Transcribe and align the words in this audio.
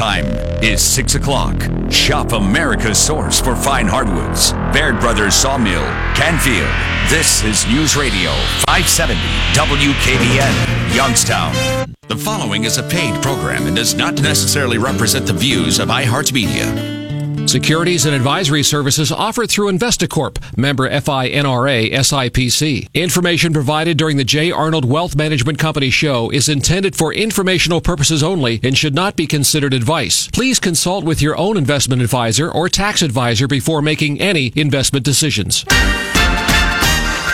time 0.00 0.24
is 0.62 0.80
6 0.80 1.16
o'clock. 1.16 1.54
Shop 1.90 2.32
America's 2.32 2.98
source 2.98 3.38
for 3.38 3.54
fine 3.54 3.86
hardwoods. 3.86 4.52
Baird 4.72 4.98
Brothers 4.98 5.34
Sawmill, 5.34 5.84
Canfield. 6.16 6.72
This 7.10 7.44
is 7.44 7.66
News 7.66 7.96
Radio 7.96 8.30
570 8.66 9.20
WKBN, 9.52 10.96
Youngstown. 10.96 11.52
The 12.08 12.16
following 12.16 12.64
is 12.64 12.78
a 12.78 12.82
paid 12.84 13.22
program 13.22 13.66
and 13.66 13.76
does 13.76 13.94
not 13.94 14.14
necessarily 14.22 14.78
represent 14.78 15.26
the 15.26 15.34
views 15.34 15.78
of 15.78 15.90
iHeartMedia. 15.90 16.99
Securities 17.50 18.06
and 18.06 18.14
advisory 18.14 18.62
services 18.62 19.10
offered 19.10 19.50
through 19.50 19.72
Investacorp, 19.72 20.56
member 20.56 20.88
FINRA 20.88 21.90
SIPC. 21.90 22.86
Information 22.94 23.52
provided 23.52 23.96
during 23.96 24.16
the 24.16 24.22
J. 24.22 24.52
Arnold 24.52 24.84
Wealth 24.84 25.16
Management 25.16 25.58
Company 25.58 25.90
show 25.90 26.30
is 26.30 26.48
intended 26.48 26.94
for 26.94 27.12
informational 27.12 27.80
purposes 27.80 28.22
only 28.22 28.60
and 28.62 28.78
should 28.78 28.94
not 28.94 29.16
be 29.16 29.26
considered 29.26 29.74
advice. 29.74 30.28
Please 30.28 30.60
consult 30.60 31.04
with 31.04 31.20
your 31.20 31.36
own 31.36 31.56
investment 31.56 32.02
advisor 32.02 32.48
or 32.48 32.68
tax 32.68 33.02
advisor 33.02 33.48
before 33.48 33.82
making 33.82 34.20
any 34.20 34.52
investment 34.54 35.04
decisions. 35.04 35.64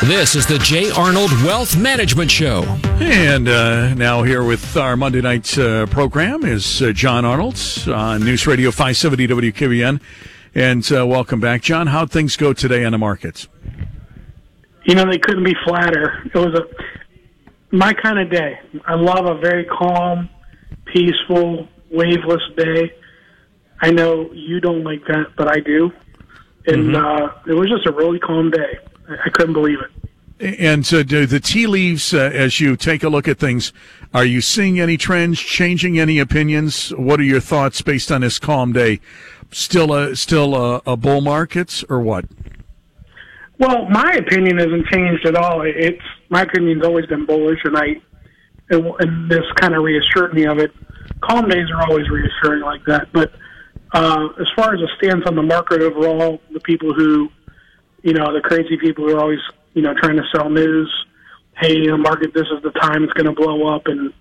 This 0.04 0.36
is 0.36 0.46
the 0.46 0.58
J. 0.58 0.90
Arnold 0.90 1.30
Wealth 1.42 1.76
Management 1.76 2.30
Show. 2.30 2.62
And 3.00 3.48
uh, 3.48 3.94
now 3.94 4.22
here 4.22 4.44
with 4.44 4.76
our 4.76 4.96
Monday 4.96 5.20
night 5.20 5.56
uh, 5.58 5.86
program 5.86 6.44
is 6.44 6.80
uh, 6.82 6.92
John 6.92 7.24
Arnold 7.24 7.58
on 7.88 8.22
News 8.22 8.46
Radio 8.46 8.70
570 8.70 9.26
WKBN. 9.52 10.00
And 10.54 10.92
uh, 10.92 11.06
welcome 11.06 11.40
back, 11.40 11.62
John. 11.62 11.88
How'd 11.88 12.10
things 12.12 12.36
go 12.36 12.52
today 12.52 12.84
on 12.84 12.92
the 12.92 12.98
markets? 12.98 13.48
You 14.84 14.94
know, 14.94 15.10
they 15.10 15.18
couldn't 15.18 15.44
be 15.44 15.56
flatter. 15.66 16.22
It 16.32 16.38
was 16.38 16.54
a 16.54 16.66
my 17.74 17.92
kind 17.94 18.18
of 18.20 18.30
day. 18.30 18.60
I 18.84 18.94
love 18.94 19.26
a 19.26 19.38
very 19.40 19.64
calm, 19.64 20.28
peaceful, 20.84 21.66
waveless 21.90 22.42
day. 22.56 22.92
I 23.80 23.90
know 23.90 24.30
you 24.32 24.60
don't 24.60 24.84
like 24.84 25.04
that, 25.08 25.32
but 25.36 25.48
I 25.48 25.58
do. 25.60 25.90
And 26.66 26.90
Mm-hmm. 26.94 26.96
uh, 26.96 27.52
it 27.52 27.54
was 27.54 27.68
just 27.68 27.86
a 27.86 27.92
really 27.92 28.18
calm 28.20 28.50
day. 28.50 28.78
I, 29.08 29.30
couldn't 29.30 29.54
believe 29.54 29.78
it. 29.80 30.60
And 30.60 30.84
do 30.84 31.26
the 31.26 31.40
tea 31.40 31.66
leaves, 31.66 32.12
uh, 32.12 32.18
as 32.18 32.60
you 32.60 32.76
take 32.76 33.02
a 33.02 33.08
look 33.08 33.26
at 33.26 33.38
things, 33.38 33.72
are 34.12 34.24
you 34.24 34.40
seeing 34.40 34.78
any 34.78 34.96
trends, 34.96 35.40
changing 35.40 35.98
any 35.98 36.18
opinions? 36.18 36.90
What 36.90 37.20
are 37.20 37.24
your 37.24 37.40
thoughts 37.40 37.80
based 37.82 38.12
on 38.12 38.20
this 38.20 38.38
calm 38.38 38.72
day? 38.72 39.00
Still 39.50 39.94
a 39.94 40.14
still 40.16 40.54
a, 40.54 40.82
a 40.86 40.96
bull 40.96 41.20
market 41.20 41.82
or 41.88 42.00
what? 42.00 42.26
Well, 43.58 43.88
my 43.88 44.12
opinion 44.12 44.58
hasn't 44.58 44.86
changed 44.88 45.24
at 45.24 45.34
all. 45.34 45.62
It's 45.62 46.02
my 46.28 46.42
opinion's 46.42 46.84
always 46.84 47.06
been 47.06 47.24
bullish, 47.24 47.60
and 47.64 47.76
I 47.76 48.00
and, 48.70 48.86
and 48.98 49.30
this 49.30 49.44
kind 49.56 49.74
of 49.74 49.82
reassured 49.82 50.34
me 50.34 50.44
of 50.46 50.58
it. 50.58 50.72
Calm 51.20 51.48
days 51.48 51.70
are 51.70 51.82
always 51.82 52.08
reassuring 52.10 52.62
like 52.62 52.84
that. 52.86 53.10
But 53.12 53.32
uh, 53.92 54.28
as 54.40 54.46
far 54.54 54.74
as 54.74 54.80
a 54.80 54.88
stance 54.96 55.24
on 55.26 55.36
the 55.36 55.42
market 55.42 55.80
overall, 55.80 56.40
the 56.52 56.60
people 56.60 56.92
who, 56.92 57.30
you 58.02 58.12
know, 58.12 58.32
the 58.32 58.40
crazy 58.40 58.76
people 58.76 59.04
who 59.04 59.16
are 59.16 59.20
always, 59.20 59.40
you 59.74 59.82
know, 59.82 59.94
trying 59.94 60.16
to 60.16 60.24
sell 60.34 60.48
news. 60.48 60.92
Hey, 61.58 61.86
the 61.86 61.96
market, 61.96 62.34
this 62.34 62.46
is 62.54 62.62
the 62.62 62.70
time 62.70 63.04
it's 63.04 63.12
going 63.14 63.26
to 63.26 63.32
blow 63.32 63.74
up, 63.74 63.86
and 63.86 64.12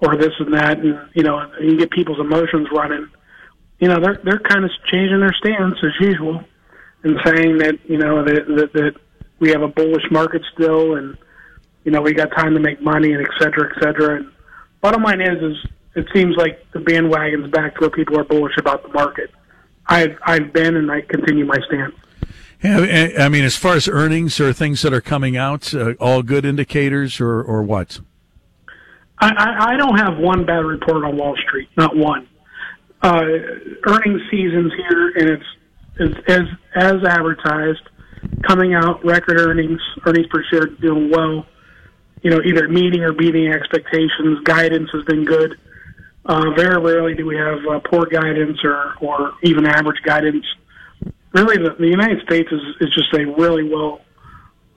or 0.00 0.16
this 0.16 0.32
and 0.38 0.54
that, 0.54 0.78
and 0.78 1.08
you 1.14 1.22
know, 1.22 1.38
and 1.38 1.70
you 1.70 1.78
get 1.78 1.90
people's 1.90 2.18
emotions 2.18 2.68
running. 2.72 3.08
You 3.78 3.88
know, 3.88 4.00
they're 4.00 4.20
they're 4.24 4.40
kind 4.40 4.64
of 4.64 4.70
changing 4.90 5.20
their 5.20 5.34
stance 5.34 5.76
as 5.82 5.92
usual 6.00 6.42
and 7.04 7.18
saying 7.24 7.58
that 7.58 7.78
you 7.84 7.98
know 7.98 8.24
that, 8.24 8.46
that 8.56 8.72
that 8.72 8.94
we 9.38 9.50
have 9.50 9.62
a 9.62 9.68
bullish 9.68 10.04
market 10.10 10.42
still, 10.54 10.96
and 10.96 11.16
you 11.84 11.90
know 11.90 12.00
we 12.00 12.14
got 12.14 12.30
time 12.32 12.54
to 12.54 12.60
make 12.60 12.80
money, 12.80 13.12
and 13.12 13.22
et 13.22 13.30
cetera, 13.38 13.70
et 13.70 13.82
cetera. 13.82 14.16
And 14.16 14.32
bottom 14.80 15.02
line 15.02 15.20
is, 15.20 15.42
is 15.42 15.70
it 15.94 16.06
seems 16.14 16.36
like 16.36 16.64
the 16.72 16.80
bandwagon's 16.80 17.50
back 17.50 17.74
to 17.74 17.80
where 17.82 17.90
people 17.90 18.18
are 18.18 18.24
bullish 18.24 18.56
about 18.58 18.82
the 18.82 18.88
market. 18.90 19.30
I've 19.86 20.16
I've 20.24 20.52
been, 20.52 20.76
and 20.76 20.90
I 20.90 21.02
continue 21.02 21.44
my 21.44 21.58
stance. 21.66 21.94
Yeah, 22.62 23.08
I 23.18 23.28
mean, 23.28 23.44
as 23.44 23.56
far 23.56 23.74
as 23.74 23.88
earnings 23.88 24.38
or 24.38 24.52
things 24.52 24.82
that 24.82 24.92
are 24.92 25.00
coming 25.00 25.36
out, 25.36 25.74
uh, 25.74 25.94
all 25.98 26.22
good 26.22 26.44
indicators 26.44 27.20
or 27.20 27.42
or 27.42 27.62
what? 27.62 28.00
I, 29.18 29.30
I, 29.30 29.72
I 29.72 29.76
don't 29.76 29.98
have 29.98 30.18
one 30.18 30.46
bad 30.46 30.64
report 30.64 31.04
on 31.04 31.16
Wall 31.16 31.36
Street, 31.46 31.68
not 31.76 31.96
one. 31.96 32.28
Uh, 33.02 33.22
earnings 33.86 34.20
season's 34.30 34.72
here, 34.74 35.12
and 35.16 35.30
it's, 35.30 35.44
it's 35.98 36.18
as 36.28 36.42
as 36.76 37.04
advertised, 37.04 37.82
coming 38.46 38.74
out 38.74 39.04
record 39.04 39.40
earnings, 39.40 39.80
earnings 40.06 40.26
per 40.28 40.44
share 40.50 40.66
doing 40.66 41.10
well. 41.10 41.46
You 42.22 42.30
know, 42.30 42.40
either 42.44 42.68
meeting 42.68 43.02
or 43.02 43.12
beating 43.12 43.52
expectations. 43.52 44.38
Guidance 44.44 44.88
has 44.92 45.02
been 45.04 45.24
good. 45.24 45.58
Uh, 46.24 46.50
very 46.54 46.80
rarely 46.80 47.14
do 47.14 47.26
we 47.26 47.34
have 47.36 47.58
uh, 47.68 47.80
poor 47.80 48.06
guidance 48.06 48.58
or 48.62 48.94
or 49.00 49.32
even 49.42 49.66
average 49.66 50.00
guidance. 50.04 50.46
Really, 51.32 51.56
the, 51.56 51.74
the 51.78 51.88
United 51.88 52.22
States 52.22 52.50
is 52.52 52.60
is 52.80 52.94
just 52.94 53.12
a 53.14 53.24
really 53.24 53.68
well 53.68 54.00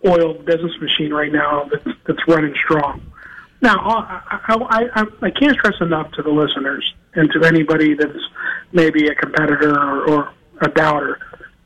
oiled 0.05 0.45
business 0.45 0.71
machine 0.79 1.13
right 1.13 1.31
now 1.31 1.69
that's 1.71 1.97
that's 2.07 2.27
running 2.27 2.53
strong. 2.63 3.01
Now, 3.61 3.79
I, 3.79 4.39
I, 4.47 4.89
I, 4.95 5.05
I 5.23 5.31
can't 5.31 5.53
stress 5.53 5.75
enough 5.81 6.11
to 6.13 6.21
the 6.21 6.29
listeners 6.29 6.93
and 7.15 7.31
to 7.31 7.43
anybody 7.45 7.95
that's 7.95 8.19
maybe 8.73 9.07
a 9.07 9.15
competitor 9.15 9.71
or, 9.71 10.09
or 10.09 10.33
a 10.61 10.69
doubter. 10.69 11.19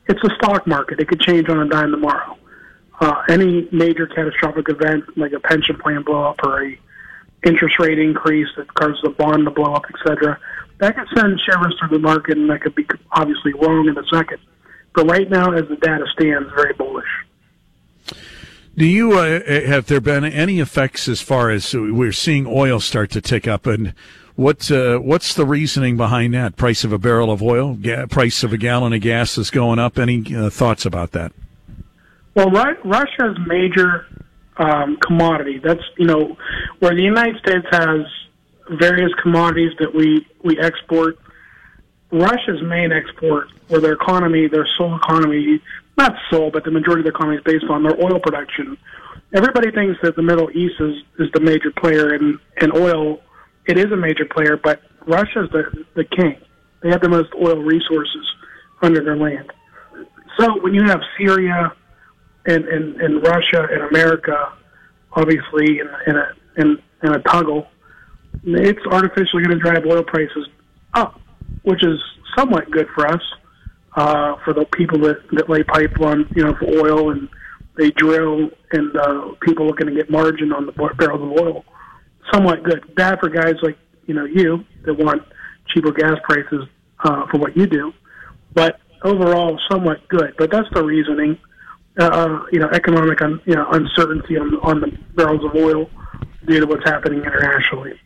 It's 0.08 0.22
a 0.24 0.34
stock 0.36 0.66
market. 0.66 1.00
It 1.00 1.08
could 1.08 1.20
change 1.20 1.48
on 1.48 1.58
a 1.58 1.68
dime 1.68 1.90
tomorrow. 1.90 2.38
Uh, 3.00 3.22
any 3.28 3.68
major 3.72 4.06
catastrophic 4.06 4.68
event, 4.68 5.04
like 5.16 5.32
a 5.32 5.40
pension 5.40 5.76
plan 5.78 6.02
blow 6.02 6.24
up 6.24 6.36
or 6.44 6.64
a 6.64 6.78
interest 7.46 7.78
rate 7.78 7.98
increase 7.98 8.48
that 8.56 8.72
causes 8.74 9.00
a 9.04 9.10
bond 9.10 9.44
to 9.44 9.50
blow 9.50 9.72
up, 9.74 9.84
etc., 9.94 10.38
that 10.78 10.96
could 10.96 11.08
send 11.14 11.38
shivers 11.40 11.74
through 11.78 11.96
the 11.96 11.98
market, 11.98 12.38
and 12.38 12.48
that 12.50 12.62
could 12.62 12.74
be 12.74 12.86
obviously 13.12 13.52
wrong 13.54 13.88
in 13.88 13.96
a 13.96 14.06
second. 14.08 14.38
But 14.94 15.06
right 15.06 15.30
now, 15.30 15.52
as 15.52 15.68
the 15.68 15.76
data 15.76 16.06
stands, 16.12 16.50
very 16.54 16.74
bullish. 16.74 17.08
Do 18.76 18.86
you 18.86 19.12
uh, 19.12 19.40
have 19.66 19.86
there 19.86 20.00
been 20.00 20.24
any 20.24 20.60
effects 20.60 21.08
as 21.08 21.20
far 21.20 21.50
as 21.50 21.74
we're 21.74 22.12
seeing 22.12 22.46
oil 22.46 22.80
start 22.80 23.10
to 23.10 23.20
tick 23.20 23.46
up, 23.46 23.66
and 23.66 23.94
what 24.36 24.70
uh, 24.70 24.98
what's 24.98 25.34
the 25.34 25.44
reasoning 25.44 25.96
behind 25.96 26.34
that? 26.34 26.56
Price 26.56 26.82
of 26.84 26.92
a 26.92 26.98
barrel 26.98 27.30
of 27.30 27.42
oil, 27.42 27.74
ga- 27.74 28.06
price 28.06 28.42
of 28.42 28.52
a 28.52 28.56
gallon 28.56 28.92
of 28.92 29.00
gas 29.00 29.36
is 29.36 29.50
going 29.50 29.78
up. 29.78 29.98
Any 29.98 30.34
uh, 30.34 30.50
thoughts 30.50 30.86
about 30.86 31.12
that? 31.12 31.32
Well, 32.34 32.50
Ru- 32.50 32.82
Russia's 32.84 33.36
major 33.46 34.06
um, 34.56 34.96
commodity. 34.98 35.58
That's 35.62 35.82
you 35.98 36.06
know 36.06 36.36
where 36.78 36.94
the 36.94 37.02
United 37.02 37.36
States 37.38 37.66
has 37.70 38.06
various 38.70 39.12
commodities 39.22 39.72
that 39.78 39.94
we 39.94 40.26
we 40.42 40.58
export. 40.58 41.18
Russia's 42.12 42.62
main 42.62 42.92
export, 42.92 43.48
where 43.70 43.80
their 43.80 43.92
economy, 43.92 44.48
their 44.48 44.68
sole 44.76 44.96
economy, 44.96 45.60
not 45.96 46.14
sole, 46.30 46.50
but 46.50 46.64
the 46.64 46.70
majority 46.70 47.00
of 47.00 47.04
their 47.04 47.12
economy 47.12 47.36
is 47.36 47.44
based 47.44 47.64
on 47.70 47.82
their 47.82 47.96
oil 48.02 48.20
production. 48.20 48.76
Everybody 49.32 49.70
thinks 49.70 49.98
that 50.02 50.16
the 50.16 50.22
Middle 50.22 50.50
East 50.50 50.74
is, 50.80 50.96
is 51.18 51.28
the 51.32 51.40
major 51.40 51.70
player 51.70 52.14
in, 52.14 52.38
in 52.60 52.72
oil. 52.76 53.20
It 53.66 53.78
is 53.78 53.86
a 53.92 53.96
major 53.96 54.24
player, 54.24 54.56
but 54.56 54.82
Russia's 55.06 55.48
the, 55.52 55.84
the 55.94 56.04
king. 56.04 56.36
They 56.82 56.90
have 56.90 57.00
the 57.00 57.08
most 57.08 57.30
oil 57.34 57.58
resources 57.62 58.26
under 58.82 59.04
their 59.04 59.16
land. 59.16 59.52
So 60.38 60.60
when 60.62 60.74
you 60.74 60.84
have 60.84 61.00
Syria 61.18 61.72
and, 62.46 62.64
and, 62.64 63.00
and 63.00 63.22
Russia 63.22 63.68
and 63.70 63.82
America, 63.82 64.52
obviously 65.12 65.80
in, 65.80 65.88
in 66.06 66.16
a 66.16 66.32
in, 66.56 66.78
in 67.02 67.14
a 67.14 67.20
toggle, 67.20 67.68
it's 68.42 68.84
artificially 68.90 69.44
going 69.44 69.56
to 69.56 69.58
drive 69.58 69.84
oil 69.86 70.02
prices 70.02 70.48
up, 70.94 71.20
which 71.62 71.84
is 71.84 71.98
somewhat 72.36 72.70
good 72.70 72.88
for 72.94 73.06
us, 73.06 73.22
uh, 73.96 74.36
for 74.44 74.54
the 74.54 74.64
people 74.76 74.98
that, 75.00 75.16
that 75.32 75.48
lay 75.48 75.62
pipe 75.62 76.00
on, 76.00 76.28
you 76.34 76.44
know, 76.44 76.54
for 76.58 76.66
oil 76.86 77.10
and 77.10 77.28
they 77.76 77.90
drill 77.92 78.50
and 78.72 78.96
uh, 78.96 79.32
people 79.42 79.66
looking 79.66 79.86
to 79.86 79.94
get 79.94 80.10
margin 80.10 80.52
on 80.52 80.66
the 80.66 80.72
bar- 80.72 80.94
barrels 80.94 81.22
of 81.22 81.44
oil. 81.44 81.64
Somewhat 82.32 82.62
good. 82.62 82.94
Bad 82.94 83.18
for 83.20 83.28
guys 83.28 83.54
like, 83.62 83.76
you 84.06 84.14
know, 84.14 84.24
you 84.24 84.64
that 84.84 84.94
want 84.94 85.22
cheaper 85.74 85.92
gas 85.92 86.16
prices 86.24 86.66
uh, 87.04 87.26
for 87.30 87.38
what 87.38 87.56
you 87.56 87.66
do. 87.66 87.92
But 88.54 88.78
overall, 89.02 89.58
somewhat 89.70 90.06
good. 90.08 90.34
But 90.38 90.50
that's 90.50 90.68
the 90.74 90.84
reasoning. 90.84 91.38
Uh, 91.98 92.44
you 92.52 92.60
know, 92.60 92.68
economic 92.72 93.20
un, 93.20 93.40
you 93.46 93.54
know 93.54 93.66
uncertainty 93.72 94.36
on 94.36 94.54
on 94.62 94.80
the 94.80 94.96
barrels 95.16 95.44
of 95.44 95.54
oil 95.56 95.90
due 96.46 96.60
to 96.60 96.66
what's 96.66 96.88
happening 96.88 97.18
internationally. 97.18 97.98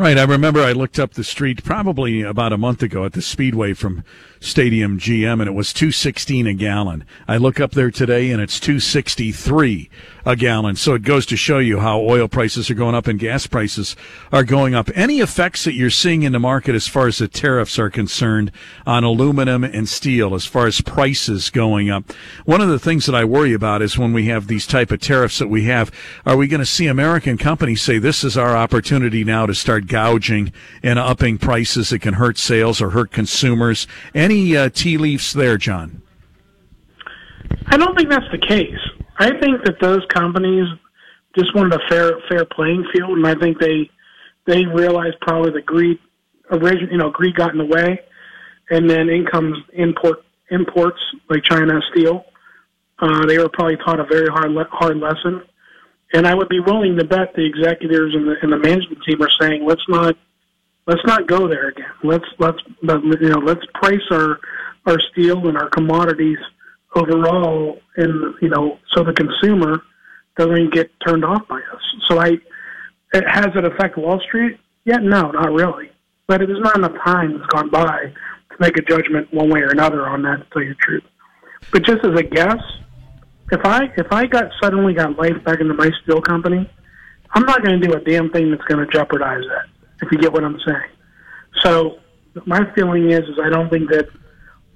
Right. 0.00 0.16
I 0.16 0.22
remember 0.22 0.62
I 0.62 0.72
looked 0.72 0.98
up 0.98 1.12
the 1.12 1.22
street 1.22 1.62
probably 1.62 2.22
about 2.22 2.54
a 2.54 2.56
month 2.56 2.82
ago 2.82 3.04
at 3.04 3.12
the 3.12 3.20
Speedway 3.20 3.74
from 3.74 4.02
Stadium 4.40 4.98
GM, 4.98 5.40
and 5.40 5.46
it 5.46 5.52
was 5.52 5.74
two 5.74 5.92
sixteen 5.92 6.46
a 6.46 6.54
gallon. 6.54 7.04
I 7.28 7.36
look 7.36 7.60
up 7.60 7.72
there 7.72 7.90
today, 7.90 8.30
and 8.30 8.40
it's 8.40 8.58
two 8.58 8.80
sixty 8.80 9.30
three. 9.30 9.90
Uh, 10.19 10.19
a 10.30 10.36
gallon. 10.36 10.76
So 10.76 10.94
it 10.94 11.02
goes 11.02 11.26
to 11.26 11.36
show 11.36 11.58
you 11.58 11.80
how 11.80 12.00
oil 12.00 12.28
prices 12.28 12.70
are 12.70 12.74
going 12.74 12.94
up 12.94 13.08
and 13.08 13.18
gas 13.18 13.48
prices 13.48 13.96
are 14.32 14.44
going 14.44 14.74
up. 14.74 14.88
Any 14.94 15.18
effects 15.18 15.64
that 15.64 15.74
you're 15.74 15.90
seeing 15.90 16.22
in 16.22 16.32
the 16.32 16.38
market 16.38 16.76
as 16.76 16.86
far 16.86 17.08
as 17.08 17.18
the 17.18 17.26
tariffs 17.26 17.78
are 17.80 17.90
concerned 17.90 18.52
on 18.86 19.02
aluminum 19.02 19.64
and 19.64 19.88
steel, 19.88 20.34
as 20.34 20.46
far 20.46 20.66
as 20.66 20.80
prices 20.80 21.50
going 21.50 21.90
up? 21.90 22.12
One 22.44 22.60
of 22.60 22.68
the 22.68 22.78
things 22.78 23.06
that 23.06 23.14
I 23.14 23.24
worry 23.24 23.52
about 23.52 23.82
is 23.82 23.98
when 23.98 24.12
we 24.12 24.26
have 24.26 24.46
these 24.46 24.66
type 24.66 24.92
of 24.92 25.00
tariffs 25.00 25.38
that 25.40 25.48
we 25.48 25.64
have, 25.64 25.90
are 26.24 26.36
we 26.36 26.46
going 26.46 26.60
to 26.60 26.66
see 26.66 26.86
American 26.86 27.36
companies 27.36 27.82
say 27.82 27.98
this 27.98 28.22
is 28.22 28.36
our 28.36 28.56
opportunity 28.56 29.24
now 29.24 29.46
to 29.46 29.54
start 29.54 29.88
gouging 29.88 30.52
and 30.82 30.98
upping 30.98 31.38
prices 31.38 31.90
that 31.90 32.02
can 32.02 32.14
hurt 32.14 32.38
sales 32.38 32.80
or 32.80 32.90
hurt 32.90 33.10
consumers? 33.10 33.88
Any 34.14 34.56
uh, 34.56 34.68
tea 34.68 34.96
leaves 34.96 35.32
there, 35.32 35.58
John? 35.58 36.02
I 37.66 37.76
don't 37.76 37.96
think 37.96 38.08
that's 38.08 38.30
the 38.30 38.38
case. 38.38 38.78
I 39.20 39.38
think 39.38 39.62
that 39.64 39.78
those 39.82 40.00
companies 40.08 40.66
just 41.36 41.54
wanted 41.54 41.74
a 41.74 41.88
fair 41.90 42.12
fair 42.30 42.46
playing 42.46 42.86
field, 42.90 43.18
and 43.18 43.26
I 43.26 43.34
think 43.34 43.60
they 43.60 43.90
they 44.46 44.64
realized 44.64 45.20
probably 45.20 45.52
that 45.52 45.66
greed, 45.66 45.98
origin, 46.50 46.88
you 46.90 46.96
know, 46.96 47.10
greed 47.10 47.36
got 47.36 47.52
in 47.52 47.58
the 47.58 47.66
way, 47.66 48.00
and 48.70 48.88
then 48.88 49.10
in 49.10 49.26
comes 49.26 49.58
import 49.74 50.24
imports 50.50 50.98
like 51.28 51.42
China 51.44 51.80
steel. 51.92 52.24
Uh, 52.98 53.26
they 53.26 53.38
were 53.38 53.50
probably 53.50 53.76
taught 53.76 54.00
a 54.00 54.04
very 54.04 54.28
hard 54.28 54.52
le- 54.52 54.68
hard 54.70 54.96
lesson, 54.96 55.42
and 56.14 56.26
I 56.26 56.34
would 56.34 56.48
be 56.48 56.60
willing 56.60 56.96
to 56.96 57.04
bet 57.04 57.34
the 57.34 57.44
executives 57.44 58.14
and 58.14 58.26
the 58.26 58.36
and 58.40 58.50
the 58.50 58.58
management 58.58 59.04
team 59.06 59.20
are 59.20 59.30
saying 59.38 59.66
let's 59.66 59.86
not 59.86 60.16
let's 60.86 61.04
not 61.04 61.26
go 61.26 61.46
there 61.46 61.68
again. 61.68 61.92
Let's 62.02 62.24
let's 62.38 62.58
you 62.82 63.28
know 63.28 63.40
let's 63.40 63.66
price 63.74 64.00
our 64.10 64.40
our 64.86 64.98
steel 65.12 65.46
and 65.46 65.58
our 65.58 65.68
commodities 65.68 66.38
overall, 66.94 67.78
and 67.96 68.34
you 68.40 68.48
know, 68.48 68.78
so 68.94 69.04
the 69.04 69.12
consumer 69.12 69.82
doesn't 70.36 70.72
get 70.72 70.90
turned 71.06 71.24
off 71.24 71.46
by 71.48 71.58
us. 71.58 71.82
So 72.08 72.18
I, 72.18 72.38
it, 73.12 73.24
has 73.28 73.48
it 73.54 73.64
affect 73.64 73.96
Wall 73.96 74.20
Street? 74.20 74.58
Yeah, 74.84 74.96
no, 74.96 75.30
not 75.30 75.52
really. 75.52 75.90
But 76.26 76.38
there's 76.38 76.60
not 76.60 76.76
enough 76.76 76.96
time 77.04 77.38
that's 77.38 77.46
gone 77.46 77.70
by 77.70 78.12
to 78.50 78.56
make 78.60 78.76
a 78.76 78.82
judgment 78.82 79.32
one 79.32 79.50
way 79.50 79.60
or 79.60 79.70
another 79.70 80.06
on 80.08 80.22
that. 80.22 80.38
To 80.38 80.46
tell 80.52 80.62
you 80.62 80.70
the 80.70 80.74
truth, 80.76 81.04
but 81.72 81.84
just 81.84 82.04
as 82.04 82.18
a 82.18 82.22
guess, 82.22 82.60
if 83.52 83.60
I 83.64 83.84
if 83.96 84.12
I 84.12 84.26
got 84.26 84.50
suddenly 84.62 84.94
got 84.94 85.18
life 85.18 85.42
back 85.44 85.60
into 85.60 85.74
my 85.74 85.90
steel 86.02 86.20
company, 86.20 86.70
I'm 87.32 87.44
not 87.44 87.62
going 87.64 87.80
to 87.80 87.86
do 87.86 87.94
a 87.94 88.00
damn 88.00 88.30
thing 88.30 88.50
that's 88.50 88.64
going 88.64 88.84
to 88.84 88.92
jeopardize 88.92 89.42
that. 89.48 89.66
If 90.02 90.10
you 90.12 90.18
get 90.18 90.32
what 90.32 90.44
I'm 90.44 90.58
saying. 90.66 90.90
So 91.62 91.98
my 92.46 92.60
feeling 92.74 93.10
is 93.10 93.20
is 93.20 93.38
I 93.42 93.50
don't 93.50 93.68
think 93.70 93.90
that 93.90 94.08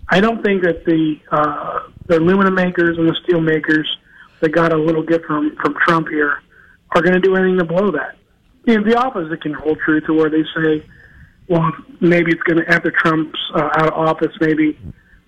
I 0.09 0.21
don't 0.21 0.43
think 0.43 0.63
that 0.63 0.85
the 0.85 1.17
uh, 1.31 1.89
the 2.07 2.19
aluminum 2.19 2.55
makers 2.55 2.99
and 2.99 3.09
the 3.09 3.17
steel 3.25 3.41
makers 3.41 3.89
that 4.41 4.51
got 4.51 4.73
a 4.73 4.77
little 4.77 5.03
gift 5.03 5.25
from 5.25 5.57
from 5.57 5.75
Trump 5.87 6.09
here 6.09 6.43
are 6.91 7.03
going 7.03 7.15
to 7.15 7.21
do 7.21 7.37
anything 7.37 7.59
to 7.59 7.65
blow 7.65 7.91
that. 7.93 8.17
You 8.67 8.79
know, 8.79 8.85
the 8.85 8.97
opposite 8.97 9.43
can 9.43 9.55
hold 9.55 9.79
true 9.85 10.01
to 10.03 10.13
where 10.13 10.31
they 10.31 10.43
say, 10.55 10.87
well, 11.49 11.71
maybe 12.01 12.33
it's 12.33 12.43
going 12.43 12.65
to 12.65 12.71
after 12.73 12.91
Trump's 12.91 13.39
uh, 13.55 13.71
out 13.77 13.89
of 13.89 13.95
office, 13.95 14.33
maybe 14.41 14.79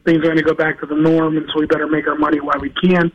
things 0.04 0.18
are 0.18 0.22
going 0.22 0.36
to 0.36 0.42
go 0.42 0.54
back 0.54 0.80
to 0.80 0.86
the 0.86 0.94
norm, 0.94 1.36
and 1.36 1.46
so 1.52 1.60
we 1.60 1.66
better 1.66 1.86
make 1.86 2.06
our 2.06 2.16
money 2.16 2.40
while 2.40 2.60
we 2.60 2.70
can. 2.70 3.10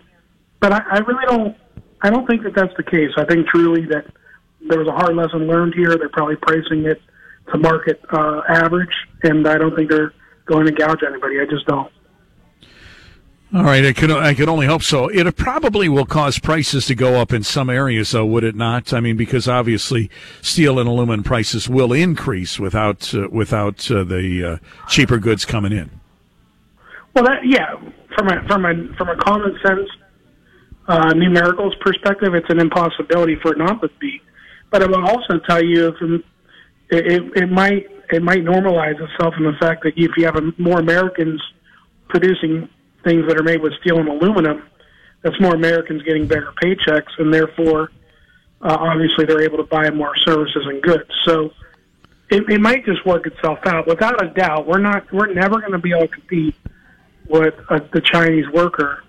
But 0.60 0.74
I, 0.74 0.82
I 0.92 1.00
really 1.00 1.26
don't. 1.28 1.58
I 2.02 2.10
don't 2.10 2.26
think 2.26 2.44
that 2.44 2.56
that's 2.56 2.76
the 2.78 2.84
case. 2.84 3.12
I 3.18 3.26
think 3.26 3.48
truly 3.48 3.86
that 3.86 4.06
there 4.68 4.80
was 4.80 4.88
a 4.88 4.92
hard 4.92 5.16
lesson 5.16 5.48
learned 5.48 5.76
here. 5.76 5.96
They're 5.98 6.10
probably 6.10 6.36
pricing 6.36 6.86
it 6.86 7.02
to 7.52 7.58
market 7.58 8.02
uh, 8.12 8.42
average, 8.50 8.94
and 9.24 9.48
I 9.48 9.58
don't 9.58 9.76
think 9.76 9.90
they're 9.90 10.14
going 10.52 10.66
to 10.66 10.72
gouge 10.72 11.00
anybody. 11.08 11.40
I 11.40 11.46
just 11.46 11.66
don't. 11.66 11.92
All 13.54 13.64
right, 13.64 13.84
I 13.84 13.92
could 13.92 14.12
I 14.12 14.34
could 14.34 14.48
only 14.48 14.66
hope 14.66 14.82
so. 14.82 15.10
It 15.10 15.36
probably 15.36 15.90
will 15.90 16.06
cause 16.06 16.40
prices 16.40 16.86
to 16.86 16.96
go 16.96 17.16
up 17.16 17.34
in 17.34 17.44
some 17.44 17.70
areas, 17.70 18.12
though, 18.12 18.26
would 18.26 18.46
it 18.46 18.56
not? 18.56 18.94
I 18.94 19.02
mean, 19.02 19.18
because 19.18 19.46
obviously 19.46 20.10
steel 20.42 20.80
and 20.80 20.88
aluminum 20.88 21.24
prices 21.24 21.68
will 21.68 21.92
increase 21.92 22.60
without 22.60 23.14
uh, 23.14 23.28
without 23.30 23.92
uh, 23.92 24.06
the 24.06 24.54
uh, 24.54 24.88
cheaper 24.88 25.18
goods 25.18 25.44
coming 25.44 25.74
in. 25.74 25.92
Well, 27.14 27.26
that 27.26 27.46
yeah, 27.46 27.76
from 28.16 28.30
a 28.30 28.48
from 28.48 28.66
a 28.66 28.96
from 28.96 29.10
a 29.10 29.18
common 29.18 29.60
sense 29.66 29.90
uh, 30.88 31.14
numericals 31.14 31.78
perspective, 31.82 32.34
it's 32.34 32.50
an 32.50 32.60
impossibility 32.60 33.36
for 33.42 33.52
it 33.52 33.58
not 33.58 33.82
to 33.82 33.90
be. 34.00 34.22
But 34.70 34.84
I 34.84 34.86
will 34.86 35.06
also 35.06 35.40
tell 35.46 35.62
you, 35.62 35.88
if 35.90 35.96
it, 36.02 36.24
it, 36.90 37.44
it 37.44 37.52
might 37.52 37.86
it 38.14 38.22
might 38.22 38.44
normalize 38.44 39.00
itself 39.02 39.34
in 39.38 39.44
the 39.44 39.54
fact 39.60 39.84
that 39.84 39.94
if 39.96 40.12
you 40.18 40.26
have 40.26 40.36
more 40.58 40.80
Americans 40.80 41.42
producing 42.10 42.70
things 43.04 43.28
that 43.28 43.38
are 43.38 43.44
made 43.44 43.62
with 43.62 43.74
steel 43.82 44.00
and 44.00 44.08
aluminum, 44.08 44.64
that's 45.22 45.40
more 45.40 45.54
Americans 45.54 46.02
getting 46.04 46.28
bigger 46.28 46.54
paychecks, 46.64 47.12
and 47.20 47.34
therefore, 47.34 47.92
uh, 48.62 48.78
obviously, 48.80 49.26
they're 49.26 49.42
able 49.42 49.58
to 49.58 49.64
buy 49.64 49.90
more 49.92 50.16
services 50.18 50.64
and 50.66 50.82
goods. 50.82 51.10
So 51.26 51.52
it, 52.30 52.50
it 52.50 52.62
might 52.62 52.86
just 52.86 53.06
work 53.06 53.28
itself 53.28 53.60
out. 53.66 53.88
Without 53.88 54.24
a 54.24 54.30
doubt, 54.30 54.68
we're 54.68 54.80
not 54.80 55.12
we're 55.12 55.32
never 55.34 55.60
going 55.60 55.74
to 55.74 55.80
be 55.80 55.92
able 55.92 56.08
to 56.08 56.14
compete 56.14 56.56
with 57.28 57.54
the 57.68 58.02
Chinese 58.02 58.46
worker 58.54 59.04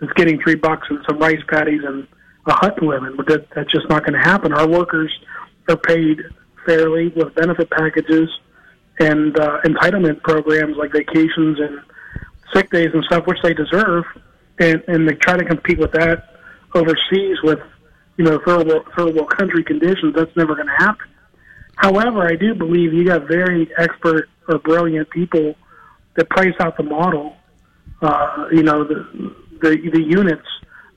that's 0.00 0.12
getting 0.12 0.40
three 0.40 0.54
bucks 0.54 0.86
and 0.90 1.00
some 1.08 1.18
rice 1.18 1.42
patties 1.48 1.82
and 1.84 2.06
a 2.46 2.52
hut 2.52 2.76
to 2.78 2.86
live 2.86 3.02
in. 3.02 3.16
But 3.16 3.26
that, 3.26 3.50
that's 3.54 3.72
just 3.72 3.88
not 3.88 4.04
going 4.04 4.12
to 4.12 4.26
happen. 4.26 4.52
Our 4.52 4.68
workers 4.68 5.12
are 5.68 5.76
paid 5.76 6.20
fairly 6.64 7.08
with 7.08 7.34
benefit 7.34 7.70
packages 7.70 8.28
and 8.98 9.38
uh, 9.38 9.60
entitlement 9.64 10.22
programs 10.22 10.76
like 10.76 10.92
vacations 10.92 11.58
and 11.60 11.80
sick 12.54 12.70
days 12.70 12.88
and 12.94 13.04
stuff, 13.04 13.26
which 13.26 13.38
they 13.42 13.54
deserve, 13.54 14.04
and 14.58 14.82
and 14.88 15.08
they 15.08 15.14
try 15.14 15.36
to 15.36 15.44
compete 15.44 15.78
with 15.78 15.92
that 15.92 16.24
overseas 16.74 17.38
with 17.42 17.60
you 18.16 18.24
know 18.24 18.38
third 18.46 18.66
world 18.66 19.30
country 19.30 19.64
conditions. 19.64 20.14
That's 20.14 20.34
never 20.36 20.54
going 20.54 20.68
to 20.68 20.76
happen. 20.84 21.08
However, 21.76 22.22
I 22.22 22.36
do 22.36 22.54
believe 22.54 22.94
you 22.94 23.04
got 23.04 23.28
very 23.28 23.70
expert 23.76 24.28
or 24.48 24.58
brilliant 24.58 25.10
people 25.10 25.54
that 26.16 26.28
price 26.30 26.54
out 26.60 26.76
the 26.78 26.82
model, 26.82 27.36
uh, 28.00 28.46
you 28.50 28.62
know, 28.62 28.84
the, 28.84 29.34
the 29.60 29.90
the 29.92 30.02
units 30.02 30.46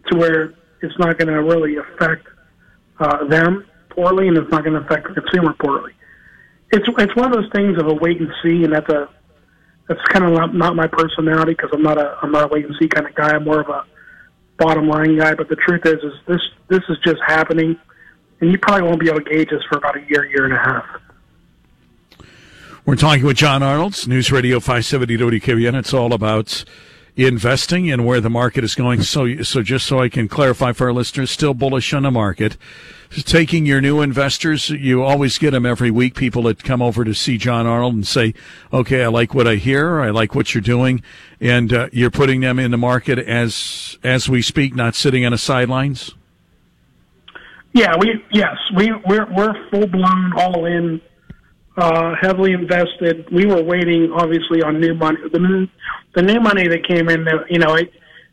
to 0.07 0.18
where 0.18 0.54
it's 0.81 0.98
not 0.98 1.18
going 1.18 1.28
to 1.28 1.44
really 1.44 1.75
affect 1.75 2.25
uh, 3.00 3.28
them 3.28 3.66
poorly, 3.90 4.30
and 4.30 4.38
it's 4.38 4.50
not 4.52 4.63
going 4.63 4.80
to 4.80 4.86
affect 4.86 5.13
the 5.13 5.22
consumer 5.22 5.54
poorly 5.60 5.92
it's 6.71 6.86
it's 6.98 7.16
one 7.16 7.31
of 7.31 7.33
those 7.33 7.51
things 7.51 7.77
of 7.77 7.88
a 7.88 7.94
wait 7.94 8.19
and 8.19 8.30
see, 8.44 8.63
and 8.63 8.74
that's 8.74 8.89
a 8.89 9.10
that's 9.88 10.01
kind 10.10 10.25
of 10.25 10.33
not, 10.33 10.54
not 10.54 10.75
my 10.75 10.88
personality 10.88 11.54
because 11.54 11.71
I'm 11.74 11.81
not 11.81 11.98
a 11.98 12.18
I'm 12.21 12.31
not 12.31 12.45
a 12.45 12.48
wait 12.48 12.66
and 12.66 12.75
see 12.80 12.88
kind 12.88 13.07
of 13.07 13.16
guy. 13.16 13.36
I'm 13.36 13.44
more 13.44 13.62
of 13.62 13.69
a 13.69 13.86
bottom 14.57 14.88
line 14.88 15.18
guy. 15.18 15.33
But 15.33 15.50
the 15.50 15.56
truth 15.56 15.81
is, 15.86 16.04
is 16.04 16.13
this 16.27 16.42
this 16.68 16.81
is 16.89 16.98
just 17.04 17.19
happening, 17.25 17.77
and 18.39 18.51
you 18.51 18.57
probably 18.60 18.88
won't 18.88 19.00
be 19.00 19.10
able 19.10 19.21
to 19.21 19.30
gauge 19.30 19.50
this 19.50 19.63
for 19.69 19.77
about 19.77 19.98
a 19.98 20.01
year, 20.10 20.25
year 20.25 20.45
and 20.45 20.54
a 20.54 20.57
half. 20.57 20.86
We're 22.86 22.95
talking 22.95 23.25
with 23.25 23.38
John 23.38 23.62
Arnold's 23.62 24.07
News 24.07 24.31
Radio 24.31 24.60
570 24.60 25.18
WKBN. 25.18 25.77
It's 25.77 25.94
all 25.94 26.13
about 26.13 26.63
investing 27.27 27.92
and 27.92 28.06
where 28.06 28.21
the 28.21 28.30
market 28.30 28.63
is 28.63 28.75
going. 28.75 29.01
So, 29.01 29.42
so 29.44 29.62
just 29.62 29.86
so 29.86 30.00
I 30.00 30.10
can 30.10 30.27
clarify 30.27 30.71
for 30.71 30.88
our 30.88 30.94
listeners, 30.94 31.31
still 31.31 31.54
bullish 31.54 31.94
on 31.94 32.04
the 32.04 32.12
market. 32.12 32.57
Taking 33.10 33.66
your 33.66 33.81
new 33.81 34.01
investors, 34.01 34.69
you 34.69 35.01
always 35.01 35.39
get 35.39 35.51
them 35.51 35.66
every 35.66 35.89
week. 35.89 36.13
People 36.13 36.44
that 36.44 36.63
come 36.63 36.81
over 36.81 37.04
to 37.04 37.16
see 37.16 37.39
John 37.39 37.66
Arnold 37.66 37.95
and 37.95 38.06
say, 38.06 38.36
"Okay, 38.71 39.04
I 39.04 39.07
like 39.07 39.33
what 39.33 39.48
I 39.48 39.56
hear. 39.56 39.99
I 39.99 40.11
like 40.11 40.35
what 40.35 40.54
you're 40.54 40.61
doing," 40.61 41.02
and 41.42 41.73
uh, 41.73 41.90
you're 41.92 42.11
putting 42.11 42.42
them 42.42 42.59
in 42.59 42.69
the 42.69 42.78
market 42.78 43.18
as 43.18 43.97
as 44.04 44.30
we 44.30 44.44
speak, 44.44 44.76
not 44.76 44.94
sitting 44.94 45.26
on 45.26 45.31
the 45.31 45.40
sidelines. 45.40 46.14
Yeah, 47.73 47.95
we 47.99 48.23
yes 48.31 48.57
we 48.76 48.92
we're 49.07 49.26
we're 49.33 49.69
full 49.71 49.88
blown 49.88 50.33
all 50.38 50.66
in 50.66 51.02
uh, 51.80 52.16
heavily 52.19 52.52
invested. 52.52 53.26
We 53.31 53.45
were 53.45 53.64
waiting, 53.64 54.11
obviously, 54.14 54.61
on 54.61 54.80
new 54.80 54.94
money. 54.94 55.18
The 55.31 55.40
new, 55.40 55.68
the 56.19 56.33
new 56.33 56.40
money 56.42 56.68
that 56.68 56.85
came 56.85 57.07
in, 57.07 57.26
you 57.49 57.59
know, 57.59 57.76
I, 57.76 57.83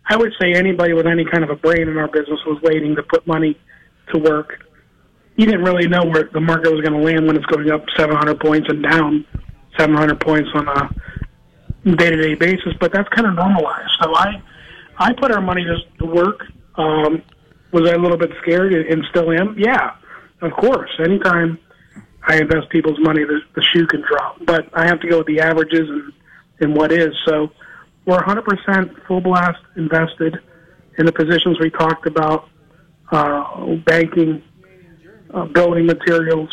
I 0.08 0.16
would 0.16 0.32
say 0.40 0.54
anybody 0.54 0.92
with 0.92 1.06
any 1.06 1.24
kind 1.24 1.44
of 1.44 1.50
a 1.50 1.54
brain 1.54 1.88
in 1.88 1.96
our 1.96 2.08
business 2.08 2.40
was 2.44 2.60
waiting 2.62 2.96
to 2.96 3.02
put 3.04 3.24
money 3.26 3.56
to 4.12 4.18
work. 4.18 4.58
You 5.36 5.46
didn't 5.46 5.62
really 5.62 5.86
know 5.86 6.04
where 6.04 6.28
the 6.32 6.40
market 6.40 6.72
was 6.72 6.80
going 6.80 6.94
to 6.94 7.04
land 7.04 7.26
when 7.28 7.36
it's 7.36 7.46
going 7.46 7.70
up 7.70 7.84
700 7.96 8.40
points 8.40 8.68
and 8.68 8.82
down 8.82 9.24
700 9.78 10.18
points 10.18 10.48
on 10.54 10.66
a 10.66 11.94
day-to-day 11.96 12.34
basis, 12.34 12.72
but 12.80 12.92
that's 12.92 13.08
kind 13.10 13.28
of 13.28 13.34
normalized. 13.34 13.90
So 14.02 14.12
I, 14.16 14.42
I 14.98 15.12
put 15.12 15.30
our 15.30 15.40
money 15.40 15.62
to, 15.62 15.76
to 15.98 16.06
work. 16.06 16.40
Um, 16.76 17.22
was 17.70 17.88
I 17.88 17.94
a 17.94 17.98
little 17.98 18.16
bit 18.16 18.30
scared 18.42 18.72
and 18.72 19.04
still 19.10 19.30
am? 19.30 19.54
Yeah, 19.56 19.92
of 20.40 20.50
course. 20.52 20.90
Anytime 20.98 21.58
I 22.26 22.38
invest 22.38 22.68
people's 22.70 22.98
money, 22.98 23.22
the, 23.22 23.40
the 23.54 23.62
shoe 23.72 23.86
can 23.86 24.02
drop. 24.08 24.38
But 24.44 24.70
I 24.72 24.86
have 24.86 25.00
to 25.02 25.08
go 25.08 25.18
with 25.18 25.28
the 25.28 25.40
averages 25.40 25.88
and, 25.88 26.12
and 26.60 26.74
what 26.74 26.90
is. 26.90 27.14
So 27.26 27.50
we're 28.06 28.22
100% 28.22 29.06
full 29.06 29.20
blast 29.20 29.60
invested 29.76 30.38
in 30.98 31.06
the 31.06 31.12
positions 31.12 31.58
we 31.60 31.70
talked 31.70 32.06
about, 32.06 32.48
uh, 33.10 33.74
banking, 33.84 34.42
uh, 35.34 35.44
building 35.46 35.86
materials, 35.86 36.48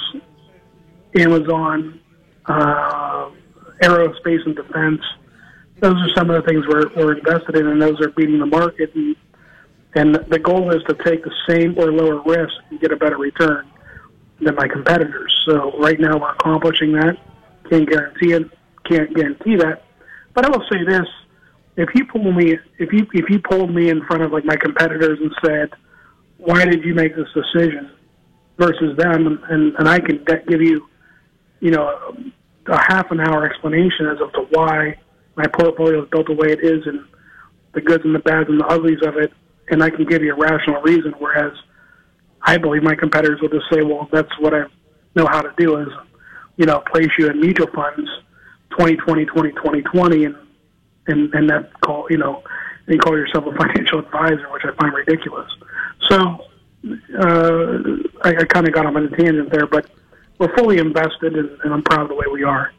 Amazon, 1.17 1.99
uh, 2.45 3.29
aerospace 3.81 4.45
and 4.45 4.55
defense. 4.55 5.01
Those 5.79 5.95
are 5.95 6.09
some 6.15 6.29
of 6.29 6.43
the 6.43 6.49
things 6.49 6.65
we're, 6.67 6.89
we're 6.95 7.17
invested 7.17 7.55
in, 7.55 7.67
and 7.67 7.81
those 7.81 8.01
are 8.01 8.09
beating 8.09 8.39
the 8.39 8.45
market. 8.45 8.93
And 8.95 9.15
And 9.95 10.15
the 10.15 10.39
goal 10.39 10.71
is 10.71 10.81
to 10.87 10.95
take 11.03 11.23
the 11.23 11.33
same 11.47 11.77
or 11.77 11.91
lower 11.91 12.21
risk 12.23 12.53
and 12.69 12.79
get 12.79 12.91
a 12.91 12.95
better 12.95 13.17
return 13.17 13.69
than 14.41 14.55
my 14.55 14.67
competitors. 14.67 15.33
So 15.45 15.77
right 15.79 15.99
now 15.99 16.17
we're 16.17 16.31
accomplishing 16.31 16.93
that. 16.93 17.17
Can't 17.69 17.87
guarantee 17.87 18.33
it. 18.33 18.49
Can't 18.89 19.13
guarantee 19.15 19.55
that. 19.57 19.83
But 20.33 20.45
I 20.45 20.49
will 20.49 20.65
say 20.71 20.83
this: 20.83 21.07
if 21.75 21.89
you 21.95 22.05
pull 22.05 22.31
me, 22.31 22.57
if 22.77 22.93
you 22.93 23.07
if 23.13 23.29
you 23.29 23.39
pulled 23.39 23.73
me 23.73 23.89
in 23.89 24.05
front 24.05 24.23
of 24.23 24.31
like 24.31 24.45
my 24.45 24.55
competitors 24.55 25.19
and 25.19 25.31
said, 25.43 25.69
"Why 26.37 26.65
did 26.65 26.83
you 26.83 26.93
make 26.93 27.15
this 27.15 27.27
decision?" 27.33 27.91
versus 28.57 28.95
them, 28.97 29.43
and 29.49 29.73
and 29.77 29.89
I 29.89 29.99
can 29.99 30.23
give 30.47 30.61
you, 30.61 30.87
you 31.59 31.71
know, 31.71 32.15
a 32.67 32.77
half 32.77 33.11
an 33.11 33.19
hour 33.19 33.45
explanation 33.45 34.07
as 34.07 34.17
to 34.17 34.47
why 34.51 34.97
my 35.35 35.47
portfolio 35.47 36.03
is 36.03 36.09
built 36.09 36.27
the 36.27 36.33
way 36.33 36.51
it 36.51 36.63
is 36.63 36.85
and 36.85 37.03
the 37.73 37.81
goods 37.81 38.05
and 38.05 38.13
the 38.13 38.19
bads 38.19 38.49
and 38.49 38.59
the 38.59 38.67
uglies 38.67 39.01
of 39.03 39.17
it, 39.17 39.33
and 39.69 39.83
I 39.83 39.89
can 39.89 40.05
give 40.05 40.21
you 40.21 40.33
a 40.33 40.37
rational 40.37 40.81
reason. 40.81 41.13
Whereas 41.17 41.53
I 42.43 42.57
believe 42.57 42.83
my 42.83 42.95
competitors 42.95 43.41
will 43.41 43.49
just 43.49 43.65
say, 43.71 43.81
"Well, 43.81 44.07
that's 44.11 44.31
what 44.39 44.53
I 44.53 44.65
know 45.15 45.25
how 45.25 45.41
to 45.41 45.51
do 45.57 45.77
is, 45.77 45.87
you 46.57 46.65
know, 46.65 46.83
place 46.91 47.09
you 47.17 47.29
in 47.29 47.39
mutual 47.39 47.67
funds, 47.67 48.09
2020, 48.71 49.25
2020, 49.25 49.81
20, 49.81 50.25
and 50.25 50.35
and 51.07 51.33
and 51.33 51.49
that 51.49 51.79
call, 51.81 52.07
you 52.09 52.17
know, 52.17 52.43
and 52.87 53.01
call 53.01 53.17
yourself 53.17 53.45
a 53.45 53.55
financial 53.55 53.99
advisor, 53.99 54.47
which 54.51 54.63
I 54.65 54.71
find 54.75 54.93
ridiculous." 54.93 55.49
So 56.09 56.45
uh, 57.19 57.79
I, 58.23 58.35
I 58.35 58.43
kind 58.45 58.67
of 58.67 58.73
got 58.73 58.85
off 58.85 58.95
on 58.95 59.05
a 59.05 59.09
tangent 59.17 59.51
there, 59.51 59.67
but 59.67 59.89
we're 60.37 60.55
fully 60.55 60.77
invested, 60.77 61.35
and, 61.35 61.49
and 61.63 61.73
I'm 61.73 61.83
proud 61.83 62.01
of 62.01 62.09
the 62.09 62.15
way 62.15 62.25
we 62.31 62.43
are. 62.43 62.71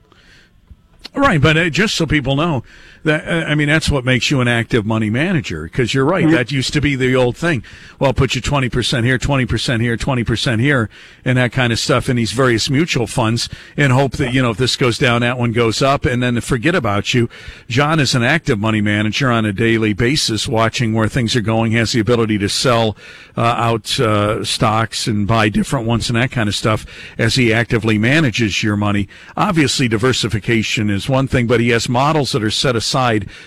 Right, 1.14 1.40
but 1.40 1.56
uh, 1.56 1.70
just 1.70 1.94
so 1.94 2.06
people 2.06 2.34
know, 2.36 2.64
that, 3.04 3.28
uh, 3.28 3.46
I 3.46 3.54
mean, 3.54 3.68
that's 3.68 3.90
what 3.90 4.04
makes 4.04 4.30
you 4.30 4.40
an 4.40 4.48
active 4.48 4.86
money 4.86 5.10
manager 5.10 5.64
because 5.64 5.92
you're 5.92 6.06
right. 6.06 6.28
That 6.30 6.50
used 6.50 6.72
to 6.72 6.80
be 6.80 6.96
the 6.96 7.14
old 7.14 7.36
thing. 7.36 7.62
Well, 7.98 8.14
put 8.14 8.34
you 8.34 8.40
20% 8.40 9.04
here, 9.04 9.18
20% 9.18 9.80
here, 9.80 9.96
20% 9.96 10.60
here, 10.60 10.88
and 11.22 11.36
that 11.36 11.52
kind 11.52 11.72
of 11.72 11.78
stuff 11.78 12.08
in 12.08 12.16
these 12.16 12.32
various 12.32 12.70
mutual 12.70 13.06
funds 13.06 13.48
and 13.76 13.92
hope 13.92 14.12
that, 14.12 14.32
you 14.32 14.40
know, 14.40 14.50
if 14.50 14.56
this 14.56 14.76
goes 14.76 14.96
down, 14.96 15.20
that 15.20 15.38
one 15.38 15.52
goes 15.52 15.82
up 15.82 16.06
and 16.06 16.22
then 16.22 16.40
forget 16.40 16.74
about 16.74 17.12
you. 17.12 17.28
John 17.68 18.00
is 18.00 18.14
an 18.14 18.22
active 18.22 18.58
money 18.58 18.80
manager 18.80 19.30
on 19.30 19.44
a 19.44 19.52
daily 19.52 19.92
basis, 19.92 20.48
watching 20.48 20.94
where 20.94 21.08
things 21.08 21.36
are 21.36 21.42
going, 21.42 21.72
has 21.72 21.92
the 21.92 22.00
ability 22.00 22.38
to 22.38 22.48
sell 22.48 22.96
uh, 23.36 23.42
out 23.42 24.00
uh, 24.00 24.42
stocks 24.44 25.06
and 25.06 25.26
buy 25.26 25.50
different 25.50 25.86
ones 25.86 26.08
and 26.08 26.16
that 26.16 26.30
kind 26.30 26.48
of 26.48 26.54
stuff 26.54 26.86
as 27.18 27.34
he 27.34 27.52
actively 27.52 27.98
manages 27.98 28.62
your 28.62 28.76
money. 28.76 29.08
Obviously, 29.36 29.88
diversification 29.88 30.88
is 30.88 31.06
one 31.06 31.28
thing, 31.28 31.46
but 31.46 31.60
he 31.60 31.68
has 31.68 31.86
models 31.86 32.32
that 32.32 32.42
are 32.42 32.50
set 32.50 32.74
aside 32.74 32.93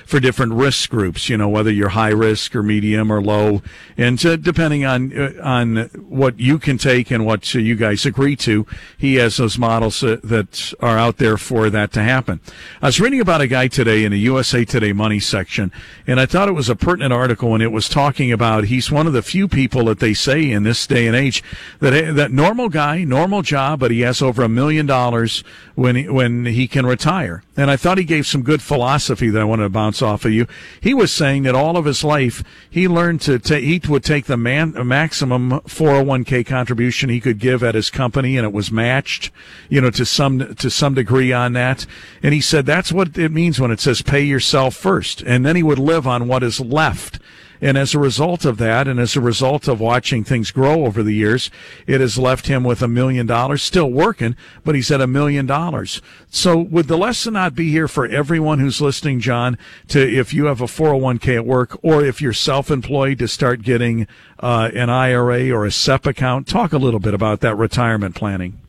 for 0.05 0.19
different 0.19 0.53
risk 0.53 0.89
groups. 0.89 1.29
You 1.29 1.37
know, 1.37 1.49
whether 1.49 1.71
you're 1.71 1.89
high 1.89 2.11
risk 2.11 2.55
or 2.55 2.63
medium 2.63 3.11
or 3.11 3.21
low, 3.21 3.61
and 3.97 4.19
depending 4.19 4.85
on 4.85 5.17
uh, 5.17 5.33
on 5.43 5.77
what 6.07 6.39
you 6.39 6.59
can 6.59 6.77
take 6.77 7.11
and 7.11 7.25
what 7.25 7.55
uh, 7.55 7.59
you 7.59 7.75
guys 7.75 8.05
agree 8.05 8.35
to, 8.37 8.65
he 8.97 9.15
has 9.15 9.37
those 9.37 9.57
models 9.57 10.03
uh, 10.03 10.17
that 10.23 10.73
are 10.79 10.97
out 10.97 11.17
there 11.17 11.37
for 11.37 11.69
that 11.69 11.91
to 11.93 12.03
happen. 12.03 12.39
I 12.81 12.87
was 12.87 12.99
reading 12.99 13.19
about 13.19 13.41
a 13.41 13.47
guy 13.47 13.67
today 13.67 14.03
in 14.03 14.11
the 14.11 14.19
USA 14.19 14.65
Today 14.65 14.93
Money 14.93 15.19
section, 15.19 15.71
and 16.05 16.19
I 16.19 16.25
thought 16.25 16.49
it 16.49 16.53
was 16.53 16.69
a 16.69 16.75
pertinent 16.75 17.13
article, 17.13 17.53
and 17.53 17.63
it 17.63 17.71
was 17.71 17.89
talking 17.89 18.31
about 18.31 18.65
he's 18.65 18.91
one 18.91 19.07
of 19.07 19.13
the 19.13 19.21
few 19.21 19.47
people 19.47 19.85
that 19.85 19.99
they 19.99 20.13
say 20.13 20.51
in 20.51 20.63
this 20.63 20.85
day 20.85 21.07
and 21.07 21.15
age 21.15 21.43
that 21.79 22.15
that 22.15 22.31
normal 22.31 22.69
guy, 22.69 23.03
normal 23.03 23.41
job, 23.41 23.79
but 23.79 23.91
he 23.91 24.01
has 24.01 24.21
over 24.21 24.43
a 24.43 24.49
million 24.49 24.85
dollars 24.85 25.43
when 25.75 25.95
he, 25.95 26.09
when 26.09 26.45
he 26.45 26.67
can 26.67 26.85
retire. 26.85 27.43
And 27.55 27.71
I 27.71 27.77
thought 27.77 27.97
he 27.97 28.03
gave 28.03 28.25
some 28.25 28.43
good 28.43 28.61
philosophy 28.61 29.29
that 29.37 29.43
I 29.43 29.45
wanted 29.45 29.63
to 29.63 29.69
bounce 29.69 30.01
off 30.01 30.25
of 30.25 30.31
you. 30.31 30.47
He 30.81 30.95
was 30.95 31.11
saying 31.11 31.43
that 31.43 31.53
all 31.53 31.77
of 31.77 31.85
his 31.85 32.03
life 32.03 32.43
he 32.69 32.87
learned 32.87 33.21
to 33.21 33.37
take, 33.37 33.63
he 33.63 33.79
would 33.87 34.03
take 34.03 34.25
the 34.25 34.35
man, 34.35 34.73
maximum 34.87 35.51
401k 35.51 36.45
contribution 36.45 37.09
he 37.09 37.21
could 37.21 37.37
give 37.37 37.63
at 37.63 37.75
his 37.75 37.91
company 37.91 38.35
and 38.35 38.45
it 38.45 38.51
was 38.51 38.71
matched, 38.71 39.31
you 39.69 39.79
know, 39.79 39.91
to 39.91 40.05
some, 40.05 40.55
to 40.55 40.69
some 40.71 40.95
degree 40.95 41.31
on 41.31 41.53
that. 41.53 41.85
And 42.23 42.33
he 42.33 42.41
said 42.41 42.65
that's 42.65 42.91
what 42.91 43.15
it 43.17 43.31
means 43.31 43.59
when 43.59 43.69
it 43.69 43.79
says 43.79 44.01
pay 44.01 44.23
yourself 44.23 44.75
first. 44.75 45.21
And 45.21 45.45
then 45.45 45.55
he 45.55 45.63
would 45.63 45.79
live 45.79 46.07
on 46.07 46.27
what 46.27 46.41
is 46.41 46.59
left. 46.59 47.19
And 47.61 47.77
as 47.77 47.93
a 47.93 47.99
result 47.99 48.45
of 48.45 48.57
that, 48.57 48.87
and 48.87 48.99
as 48.99 49.15
a 49.15 49.21
result 49.21 49.67
of 49.67 49.79
watching 49.79 50.23
things 50.23 50.51
grow 50.51 50.85
over 50.85 51.01
the 51.01 51.13
years, 51.13 51.49
it 51.85 52.01
has 52.01 52.17
left 52.17 52.47
him 52.47 52.63
with 52.63 52.81
a 52.81 52.87
million 52.87 53.25
dollars, 53.25 53.63
still 53.63 53.89
working, 53.89 54.35
but 54.63 54.75
he's 54.75 54.91
at 54.91 55.01
a 55.01 55.07
million 55.07 55.45
dollars. 55.45 56.01
So 56.29 56.57
would 56.57 56.87
the 56.87 56.97
lesson 56.97 57.33
not 57.33 57.55
be 57.55 57.71
here 57.71 57.87
for 57.87 58.05
everyone 58.05 58.59
who's 58.59 58.81
listening, 58.81 59.19
John, 59.19 59.57
to 59.87 59.99
if 59.99 60.33
you 60.33 60.45
have 60.45 60.61
a 60.61 60.65
401k 60.65 61.35
at 61.35 61.45
work 61.45 61.77
or 61.83 62.03
if 62.03 62.21
you're 62.21 62.33
self-employed 62.33 63.19
to 63.19 63.27
start 63.27 63.61
getting 63.61 64.07
uh, 64.39 64.69
an 64.73 64.89
IRA 64.89 65.49
or 65.51 65.65
a 65.65 65.71
SEP 65.71 66.05
account? 66.05 66.47
Talk 66.47 66.73
a 66.73 66.77
little 66.77 66.99
bit 66.99 67.13
about 67.13 67.39
that 67.41 67.55
retirement 67.55 68.15
planning. 68.15 68.61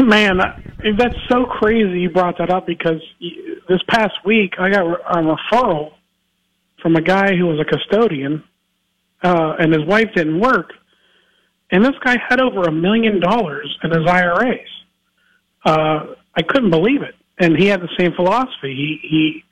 Man, 0.00 0.38
that's 0.98 1.16
so 1.28 1.44
crazy 1.44 2.00
you 2.00 2.10
brought 2.10 2.38
that 2.38 2.50
up 2.50 2.66
because 2.66 3.00
this 3.68 3.80
past 3.88 4.14
week 4.24 4.54
I 4.58 4.68
got 4.68 4.84
on 4.84 5.26
a 5.26 5.36
referral 5.36 5.92
from 6.86 6.94
a 6.94 7.02
guy 7.02 7.34
who 7.34 7.46
was 7.46 7.58
a 7.58 7.64
custodian, 7.64 8.44
uh, 9.20 9.54
and 9.58 9.74
his 9.74 9.84
wife 9.86 10.06
didn't 10.14 10.38
work, 10.38 10.70
and 11.72 11.84
this 11.84 11.96
guy 12.04 12.16
had 12.28 12.40
over 12.40 12.62
a 12.62 12.70
million 12.70 13.18
dollars 13.18 13.76
in 13.82 13.90
his 13.90 14.08
IRAs. 14.08 14.68
Uh, 15.64 16.14
I 16.36 16.42
couldn't 16.46 16.70
believe 16.70 17.02
it, 17.02 17.16
and 17.40 17.56
he 17.56 17.66
had 17.66 17.80
the 17.80 17.88
same 17.98 18.12
philosophy. 18.12 18.72
He 18.72 19.00
he 19.02 19.44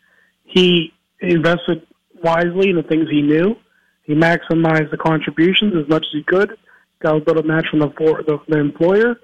he 0.45 0.93
invested 1.23 1.85
wisely 2.23 2.71
in 2.71 2.77
the 2.77 2.85
things 2.85 3.09
he 3.11 3.21
knew. 3.21 3.57
He 4.05 4.15
maximized 4.15 4.93
the 4.93 4.97
contributions 4.97 5.75
as 5.75 5.89
much 5.89 6.03
as 6.03 6.13
he 6.13 6.23
could. 6.23 6.57
Got 7.01 7.15
a 7.17 7.25
little 7.27 7.43
match 7.43 7.67
from 7.69 7.81
the, 7.81 7.93
for, 7.99 8.23
the, 8.23 8.39
the 8.47 8.61
employer, 8.61 9.17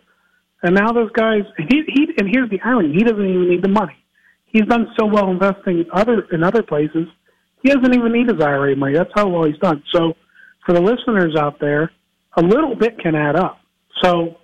and 0.65 0.75
now 0.75 0.91
those 0.91 1.13
guys. 1.13 1.43
He 1.59 1.85
he 1.87 2.09
and 2.19 2.29
here's 2.29 2.51
the 2.51 2.61
irony: 2.65 2.93
he 2.93 3.05
doesn't 3.05 3.25
even 3.25 3.49
need 3.49 3.63
the 3.63 3.69
money. 3.69 4.05
He's 4.47 4.67
done 4.67 4.89
so 4.99 5.07
well 5.07 5.31
investing 5.31 5.85
other 5.93 6.27
in 6.33 6.43
other 6.43 6.65
places 6.65 7.07
he 7.63 7.71
doesn't 7.71 7.95
even 7.95 8.13
need 8.13 8.29
his 8.29 8.41
IRA 8.41 8.75
money. 8.77 8.95
That's 8.95 9.11
how 9.15 9.29
well 9.29 9.45
he's 9.45 9.59
done. 9.59 9.83
So 9.93 10.15
for 10.65 10.75
the 10.75 10.81
listeners 10.81 11.37
out 11.37 11.61
there, 11.61 11.91
a 12.37 12.43
little 12.43 12.75
bit 12.75 12.99
can 12.99 13.15
add 13.15 13.37
up. 13.37 13.61
So, 14.03 14.37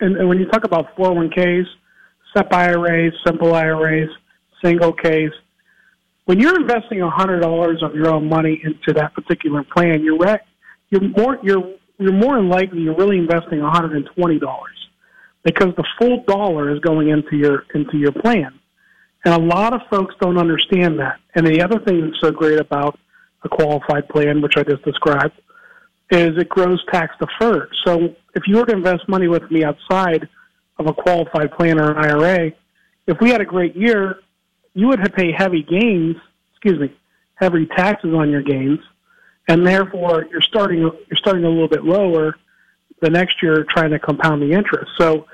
and, 0.00 0.16
and 0.16 0.28
when 0.28 0.38
you 0.38 0.46
talk 0.46 0.64
about 0.64 0.96
401ks, 0.96 1.64
SEP 2.36 2.52
IRAs, 2.52 3.12
simple 3.26 3.54
IRAs, 3.54 4.08
single 4.62 4.92
Ks, 4.92 5.34
when 6.26 6.38
you're 6.38 6.60
investing 6.60 6.98
$100 6.98 7.82
of 7.82 7.94
your 7.94 8.08
own 8.08 8.28
money 8.28 8.60
into 8.62 8.92
that 8.94 9.14
particular 9.14 9.64
plan, 9.64 10.04
you're 10.04 10.18
re- 10.18 10.38
you're 10.90 11.02
more 11.02 11.38
you're 11.42 11.74
you're 11.98 12.12
more 12.12 12.40
likely 12.40 12.82
you're 12.82 12.96
really 12.96 13.18
investing 13.18 13.58
$120 13.58 14.40
because 15.44 15.68
the 15.76 15.84
full 15.98 16.22
dollar 16.28 16.72
is 16.72 16.78
going 16.80 17.08
into 17.08 17.36
your 17.36 17.64
into 17.74 17.96
your 17.96 18.12
plan. 18.12 18.59
And 19.24 19.34
a 19.34 19.38
lot 19.38 19.74
of 19.74 19.82
folks 19.90 20.14
don't 20.20 20.38
understand 20.38 20.98
that. 20.98 21.20
And 21.34 21.46
the 21.46 21.62
other 21.62 21.78
thing 21.78 22.00
that's 22.00 22.20
so 22.20 22.30
great 22.30 22.58
about 22.58 22.98
a 23.44 23.48
qualified 23.48 24.08
plan, 24.08 24.40
which 24.40 24.56
I 24.56 24.62
just 24.62 24.82
described, 24.82 25.34
is 26.10 26.36
it 26.38 26.48
grows 26.48 26.82
tax 26.90 27.14
deferred. 27.20 27.74
So 27.84 28.14
if 28.34 28.44
you 28.46 28.56
were 28.56 28.66
to 28.66 28.72
invest 28.72 29.08
money 29.08 29.28
with 29.28 29.48
me 29.50 29.64
outside 29.64 30.28
of 30.78 30.86
a 30.86 30.92
qualified 30.92 31.52
plan 31.52 31.78
or 31.78 31.90
an 31.90 31.98
IRA, 31.98 32.52
if 33.06 33.20
we 33.20 33.30
had 33.30 33.40
a 33.40 33.44
great 33.44 33.76
year, 33.76 34.20
you 34.74 34.88
would 34.88 35.00
pay 35.14 35.32
heavy 35.32 35.62
gains, 35.62 36.16
excuse 36.52 36.78
me, 36.78 36.94
heavy 37.34 37.66
taxes 37.66 38.14
on 38.14 38.30
your 38.30 38.42
gains, 38.42 38.80
and 39.48 39.66
therefore 39.66 40.26
you're 40.30 40.42
starting 40.42 40.78
you're 40.80 41.16
starting 41.16 41.44
a 41.44 41.48
little 41.48 41.68
bit 41.68 41.84
lower 41.84 42.36
the 43.00 43.10
next 43.10 43.42
year 43.42 43.64
trying 43.68 43.90
to 43.90 43.98
compound 43.98 44.42
the 44.42 44.52
interest. 44.52 44.90
So 44.98 45.26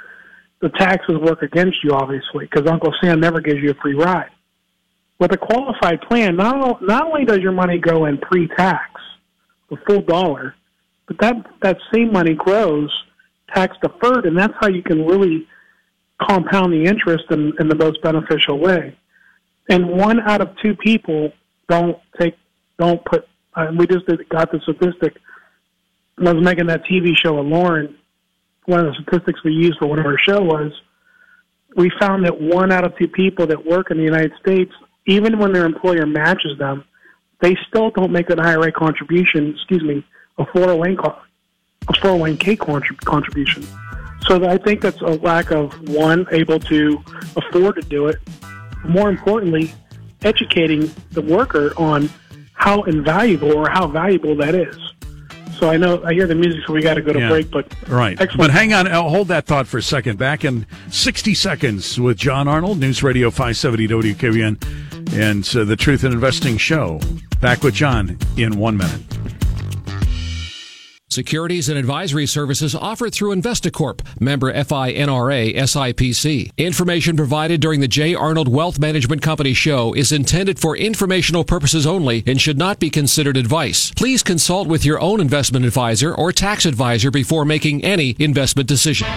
the 0.61 0.71
taxes 0.71 1.17
work 1.21 1.43
against 1.43 1.77
you, 1.85 1.93
obviously, 1.93 2.47
because 2.51 2.69
Uncle 2.71 2.93
Sam 3.03 3.21
never 3.21 3.41
gives 3.41 3.61
you 3.63 3.71
a 3.71 3.75
free 3.75 3.95
ride. 3.95 4.31
With 5.19 5.33
a 5.33 5.37
qualified 5.37 6.01
plan, 6.03 6.37
not, 6.37 6.83
not 6.83 7.07
only 7.07 7.25
does 7.25 7.39
your 7.39 7.53
money 7.53 7.79
go 7.79 8.07
in 8.07 8.19
pre-tax, 8.19 8.91
the 9.71 9.77
full 9.87 10.03
dollar, 10.03 10.55
but 11.07 11.19
that, 11.21 11.35
that 11.63 11.79
same 11.93 12.13
money 12.13 12.35
grows 12.35 12.91
tax 13.55 13.77
deferred, 13.83 14.27
and 14.27 14.37
that's 14.37 14.55
how 14.61 14.69
you 14.69 14.83
can 14.83 15.07
really 15.07 15.47
compound 16.21 16.73
the 16.73 16.85
interest 16.85 17.25
in, 17.31 17.53
in 17.61 17.69
the 17.69 17.77
most 17.77 18.01
beneficial 18.03 18.59
way. 18.59 18.97
And 19.69 19.89
one 19.89 20.21
out 20.21 20.41
of 20.41 20.51
two 20.63 20.75
people 20.75 21.33
don't 21.69 21.99
take, 22.19 22.35
don't 22.79 23.05
put, 23.05 23.27
uh, 23.55 23.67
we 23.77 23.87
just 23.87 24.07
got 24.29 24.51
the 24.53 24.61
statistic. 24.63 25.17
I 26.19 26.33
was 26.33 26.43
making 26.43 26.67
that 26.69 26.83
TV 26.91 27.17
show 27.17 27.35
with 27.35 27.47
Lauren 27.47 27.97
one 28.67 28.81
of 28.81 28.87
the 28.87 28.95
statistics 29.03 29.43
we 29.43 29.53
used 29.53 29.79
for 29.79 29.87
one 29.87 29.99
of 29.99 30.07
our 30.07 30.19
show 30.19 30.43
was 30.43 30.73
we 31.77 31.91
found 32.01 32.25
that 32.25 32.41
one 32.41 32.73
out 32.73 32.85
of 32.85 32.97
two 32.97 33.09
people 33.09 33.47
that 33.47 33.65
work 33.65 33.91
in 33.91 33.99
the 33.99 34.03
United 34.03 34.33
States, 34.41 34.73
even 35.07 35.39
when 35.39 35.53
their 35.53 35.65
employer 35.65 36.07
matches 36.07 36.59
them, 36.59 36.85
they 37.41 37.57
still 37.69 37.91
don't 37.91 38.11
make 38.11 38.31
an 38.31 38.41
IRA 38.41 38.73
contribution, 38.73 39.55
excuse 39.55 39.83
me, 39.83 40.05
a 40.39 40.45
401k, 40.45 41.17
a 41.89 41.93
401k 41.93 43.05
contribution. 43.05 43.67
So 44.23 44.49
I 44.49 44.57
think 44.57 44.81
that's 44.81 45.01
a 45.03 45.15
lack 45.19 45.51
of 45.51 45.89
one 45.89 46.27
able 46.33 46.59
to 46.61 47.03
afford 47.37 47.77
to 47.77 47.83
do 47.83 48.07
it. 48.09 48.17
More 48.85 49.09
importantly, 49.09 49.73
educating 50.23 50.91
the 51.13 51.23
worker 51.23 51.73
on 51.77 52.09
how 52.55 52.83
invaluable 52.85 53.53
or 53.55 53.69
how 53.69 53.87
valuable 53.87 54.35
that 54.37 54.55
is. 54.55 54.77
So 55.59 55.71
I 55.71 55.77
know 55.77 56.03
I 56.05 56.13
hear 56.13 56.27
the 56.27 56.35
music, 56.35 56.61
so 56.67 56.73
we 56.73 56.83
got 56.83 56.95
to 56.95 57.03
go 57.03 57.13
to 57.13 57.19
Yeah. 57.19 57.29
break. 57.29 57.51
But 57.51 57.67
Right. 57.89 58.13
excellent. 58.21 58.39
But 58.39 58.51
hang 58.51 58.73
on, 58.75 58.87
uh, 58.87 59.03
hold 59.03 59.29
that 59.29 59.47
thought 59.47 59.67
for 59.67 59.79
a 59.79 59.83
second. 59.83 60.19
Back 60.19 60.45
in 60.45 60.67
60 60.91 61.35
seconds 61.35 61.99
with 61.99 62.17
John 62.19 62.47
Arnold, 62.49 62.79
News 62.79 63.03
Radio 63.03 63.31
570 63.31 63.87
WKBN, 63.89 64.59
and 65.15 65.49
uh, 65.57 65.65
the 65.65 65.77
Truth 65.77 66.05
in 66.05 66.13
Investing 66.13 66.59
Show. 66.59 67.01
Back 67.41 67.63
with 67.63 67.75
John 67.75 68.19
in 68.37 68.59
one 68.59 68.77
minute. 68.77 69.01
Securities 71.17 71.71
and 71.71 71.79
advisory 71.79 72.27
services 72.27 72.75
offered 72.75 73.15
through 73.15 73.35
Investacorp, 73.35 74.03
member 74.21 74.53
FINRA 74.53 75.57
SIPC. 75.57 76.51
Information 76.59 77.17
provided 77.17 77.59
during 77.63 77.81
the 77.81 77.89
J. 77.89 78.15
Arnold 78.15 78.49
Wealth 78.49 78.79
Management 78.79 79.23
Company 79.23 79.55
show 79.55 79.95
is 79.95 80.13
intended 80.13 80.59
for 80.59 80.77
informational 80.77 81.43
purposes 81.43 81.87
only 81.87 82.23
and 82.27 82.39
should 82.39 82.59
not 82.59 82.79
be 82.79 82.91
considered 82.91 83.39
advice. 83.39 83.93
Please 83.93 84.23
consult 84.23 84.69
with 84.69 84.85
your 84.85 85.01
own 85.01 85.19
investment 85.23 85.65
advisor 85.65 86.15
or 86.15 86.33
tax 86.33 86.67
advisor 86.67 87.11
before 87.11 87.47
making 87.47 87.83
any 87.83 88.15
investment 88.19 88.69
decision. 88.69 89.09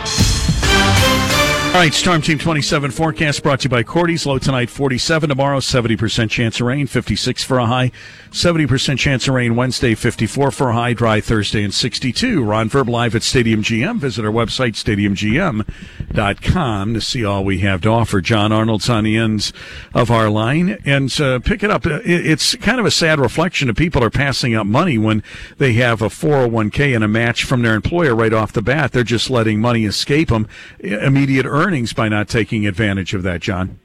All 1.70 1.76
right, 1.86 1.94
Storm 1.94 2.22
Team 2.22 2.38
27 2.40 2.92
forecast 2.92 3.42
brought 3.44 3.60
to 3.62 3.66
you 3.66 3.70
by 3.70 3.84
Cordy's. 3.84 4.26
Low 4.26 4.38
tonight 4.38 4.70
47, 4.70 5.30
tomorrow 5.30 5.60
70% 5.60 6.30
chance 6.30 6.60
of 6.60 6.66
rain, 6.66 6.88
56 6.88 7.42
for 7.44 7.58
a 7.58 7.68
high, 7.68 7.92
70% 8.32 8.98
chance 8.98 9.28
of 9.30 9.36
rain 9.36 9.56
Wednesday, 9.56 9.96
54 9.96 10.52
for 10.52 10.70
a 10.72 10.74
high, 10.74 10.92
dry 10.94 11.22
Thursday, 11.22 11.64
and 11.64 11.74
62. 11.74 12.44
Ron 12.44 12.68
Verb 12.68 12.90
live 12.90 13.16
at 13.16 13.24
Stadium 13.24 13.62
GM. 13.62 13.98
Visit 13.98 14.26
our 14.26 14.32
website, 14.32 14.74
stadiumgm.com, 14.74 16.94
to 16.96 17.00
see 17.02 17.24
all 17.24 17.46
we 17.46 17.60
have 17.60 17.80
to 17.82 17.90
offer. 17.90 18.20
John 18.20 18.52
Arnold's 18.52 18.90
on 18.90 19.06
the 19.06 19.16
ends 19.16 19.54
of 19.94 20.12
our 20.12 20.30
line, 20.30 20.80
and 20.86 21.22
uh, 21.22 21.40
pick 21.40 21.64
it 21.64 21.72
up. 21.72 21.86
Uh, 21.86 22.00
It's 22.04 22.56
kind 22.56 22.82
of 22.82 22.86
a 22.88 22.92
sad 22.92 23.22
reflection 23.22 23.68
that 23.68 23.78
people 23.78 24.04
are 24.04 24.10
passing 24.10 24.54
up 24.54 24.68
money 24.68 24.98
when 24.98 25.24
they 25.60 25.72
have 25.74 26.02
a 26.02 26.10
401k 26.10 26.94
and 26.94 27.06
a 27.06 27.08
match 27.08 27.46
from 27.46 27.62
their 27.62 27.76
employer 27.76 28.14
right 28.16 28.34
off 28.34 28.52
the 28.52 28.62
bat. 28.64 28.92
They're 28.92 29.04
just 29.04 29.30
letting 29.30 29.62
money 29.62 29.86
escape 29.86 30.28
them, 30.30 30.46
immediate 30.82 31.46
earnings 31.46 31.69
by 31.96 32.10
not 32.10 32.28
taking 32.28 32.66
advantage 32.66 33.14
of 33.14 33.24
that, 33.24 33.42
John. 33.42 33.80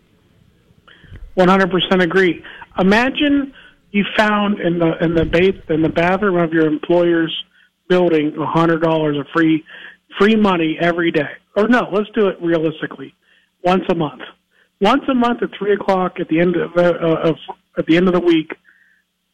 100% 1.36 2.02
agree. 2.02 2.42
Imagine 2.78 3.52
you 3.90 4.04
found 4.16 4.60
in 4.60 4.78
the 4.78 4.96
in 5.04 5.14
the 5.14 5.24
ba- 5.24 5.72
in 5.72 5.82
the 5.82 5.88
bathroom 5.88 6.36
of 6.36 6.52
your 6.52 6.66
employer's 6.66 7.32
building 7.88 8.34
a 8.36 8.46
hundred 8.46 8.82
dollars 8.82 9.16
of 9.16 9.26
free 9.32 9.64
free 10.18 10.36
money 10.36 10.76
every 10.80 11.10
day. 11.10 11.30
Or 11.56 11.68
no, 11.68 11.88
let's 11.92 12.10
do 12.10 12.26
it 12.28 12.40
realistically, 12.40 13.14
once 13.62 13.84
a 13.88 13.94
month. 13.94 14.22
Once 14.80 15.02
a 15.08 15.14
month 15.14 15.42
at 15.42 15.50
three 15.56 15.72
o'clock 15.72 16.18
at 16.18 16.28
the 16.28 16.40
end 16.40 16.56
of, 16.56 16.76
uh, 16.76 17.28
of 17.28 17.36
at 17.78 17.86
the 17.86 17.96
end 17.96 18.08
of 18.08 18.14
the 18.14 18.20
week, 18.20 18.52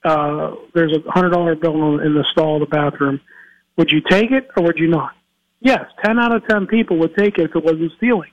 uh, 0.04 0.54
there's 0.75 0.92
a 0.92 1.11
hundred 1.11 1.30
dollar 1.30 1.54
bill 1.54 1.99
in 2.00 2.14
the 2.14 2.25
stall 2.30 2.62
of 2.62 2.69
the 2.69 2.75
bathroom. 2.76 3.21
Would 3.76 3.90
you 3.90 4.02
take 4.11 4.30
it 4.30 4.49
or 4.57 4.64
would 4.64 4.78
you 4.78 4.88
not? 4.88 5.12
Yes, 5.61 5.85
ten 6.04 6.19
out 6.19 6.35
of 6.35 6.47
ten 6.47 6.66
people 6.66 6.99
would 6.99 7.16
take 7.16 7.38
it 7.38 7.45
if 7.50 7.57
it 7.57 7.64
wasn't 7.64 7.92
stealing. 7.97 8.30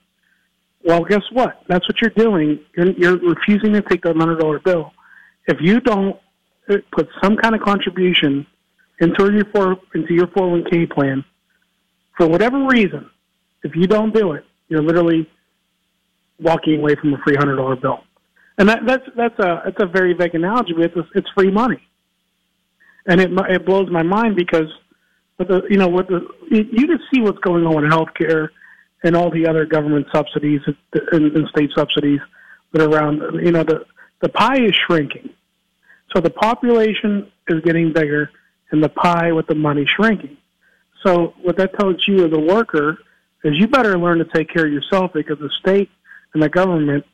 Well, 0.88 1.04
guess 1.04 1.24
what? 1.34 1.62
That's 1.68 1.86
what 1.86 2.02
you're 2.02 2.12
doing. 2.12 2.62
You're, 2.78 2.92
you're 2.92 3.18
refusing 3.18 3.74
to 3.74 3.82
take 3.82 4.04
that 4.04 4.16
hundred 4.16 4.40
dollar 4.40 4.60
bill. 4.60 4.94
If 5.46 5.58
you 5.60 5.82
don't 5.82 6.18
uh, 6.70 6.78
put 6.94 7.10
some 7.22 7.36
kind 7.36 7.54
of 7.54 7.60
contribution 7.60 8.48
into 9.02 9.34
your 9.34 9.44
four 9.54 9.76
into 9.94 10.14
your 10.14 10.28
401k 10.28 10.90
plan, 10.90 11.26
for 12.16 12.26
whatever 12.26 12.66
reason, 12.68 13.10
if 13.64 13.76
you 13.76 13.86
don't 13.86 14.16
do 14.16 14.32
it, 14.32 14.46
you're 14.70 14.82
literally 14.82 15.30
walking 16.40 16.80
away 16.80 16.96
from 16.96 17.14
a 17.14 17.18
free 17.18 17.36
hundred 17.36 17.58
dollar 17.58 17.76
bill. 17.76 18.06
And 18.58 18.70
that, 18.70 18.86
that's 18.86 19.04
that's 19.18 19.38
a 19.40 19.64
that's 19.66 19.84
a 19.84 19.88
very 19.88 20.14
vague 20.14 20.36
analogy, 20.36 20.72
but 20.72 20.86
it's 20.86 21.10
it's 21.16 21.30
free 21.36 21.52
money, 21.52 21.86
and 23.08 23.20
it 23.20 23.30
it 23.50 23.66
blows 23.66 23.90
my 23.92 24.04
mind 24.04 24.38
because 24.38 24.72
but 25.38 25.50
the 25.50 25.64
you 25.70 25.76
know 25.76 25.90
what 25.90 26.08
the 26.08 26.26
you 26.50 26.88
can 26.88 27.00
see 27.14 27.20
what's 27.20 27.40
going 27.40 27.66
on 27.66 27.84
in 27.84 27.92
healthcare 27.92 28.52
and 29.08 29.16
all 29.16 29.32
the 29.32 29.48
other 29.48 29.66
government 29.66 30.06
subsidies 30.14 30.60
and, 31.14 31.36
and 31.36 31.48
state 31.48 31.72
subsidies 31.74 32.20
that 32.74 32.82
are 32.82 32.90
around. 32.90 33.22
You 33.44 33.52
know, 33.54 33.64
the 33.64 33.86
the 34.22 34.30
pie 34.30 34.62
is 34.62 34.76
shrinking, 34.86 35.30
so 36.14 36.20
the 36.20 36.30
population 36.30 37.32
is 37.48 37.64
getting 37.64 37.94
bigger, 37.94 38.30
and 38.72 38.84
the 38.84 38.90
pie 38.90 39.32
with 39.32 39.48
the 39.48 39.56
money 39.56 39.86
shrinking. 39.96 40.36
So 41.06 41.34
what 41.42 41.58
that 41.58 41.80
tells 41.80 42.06
you 42.08 42.26
as 42.26 42.34
a 42.34 42.40
worker 42.40 42.98
is 43.44 43.58
you 43.58 43.68
better 43.68 43.98
learn 43.98 44.18
to 44.18 44.26
take 44.26 44.50
care 44.50 44.66
of 44.66 44.74
yourself 44.74 45.12
because 45.14 45.40
the 45.40 45.52
state 45.62 45.90
and 46.34 46.44
the 46.44 46.50
government 46.50 47.06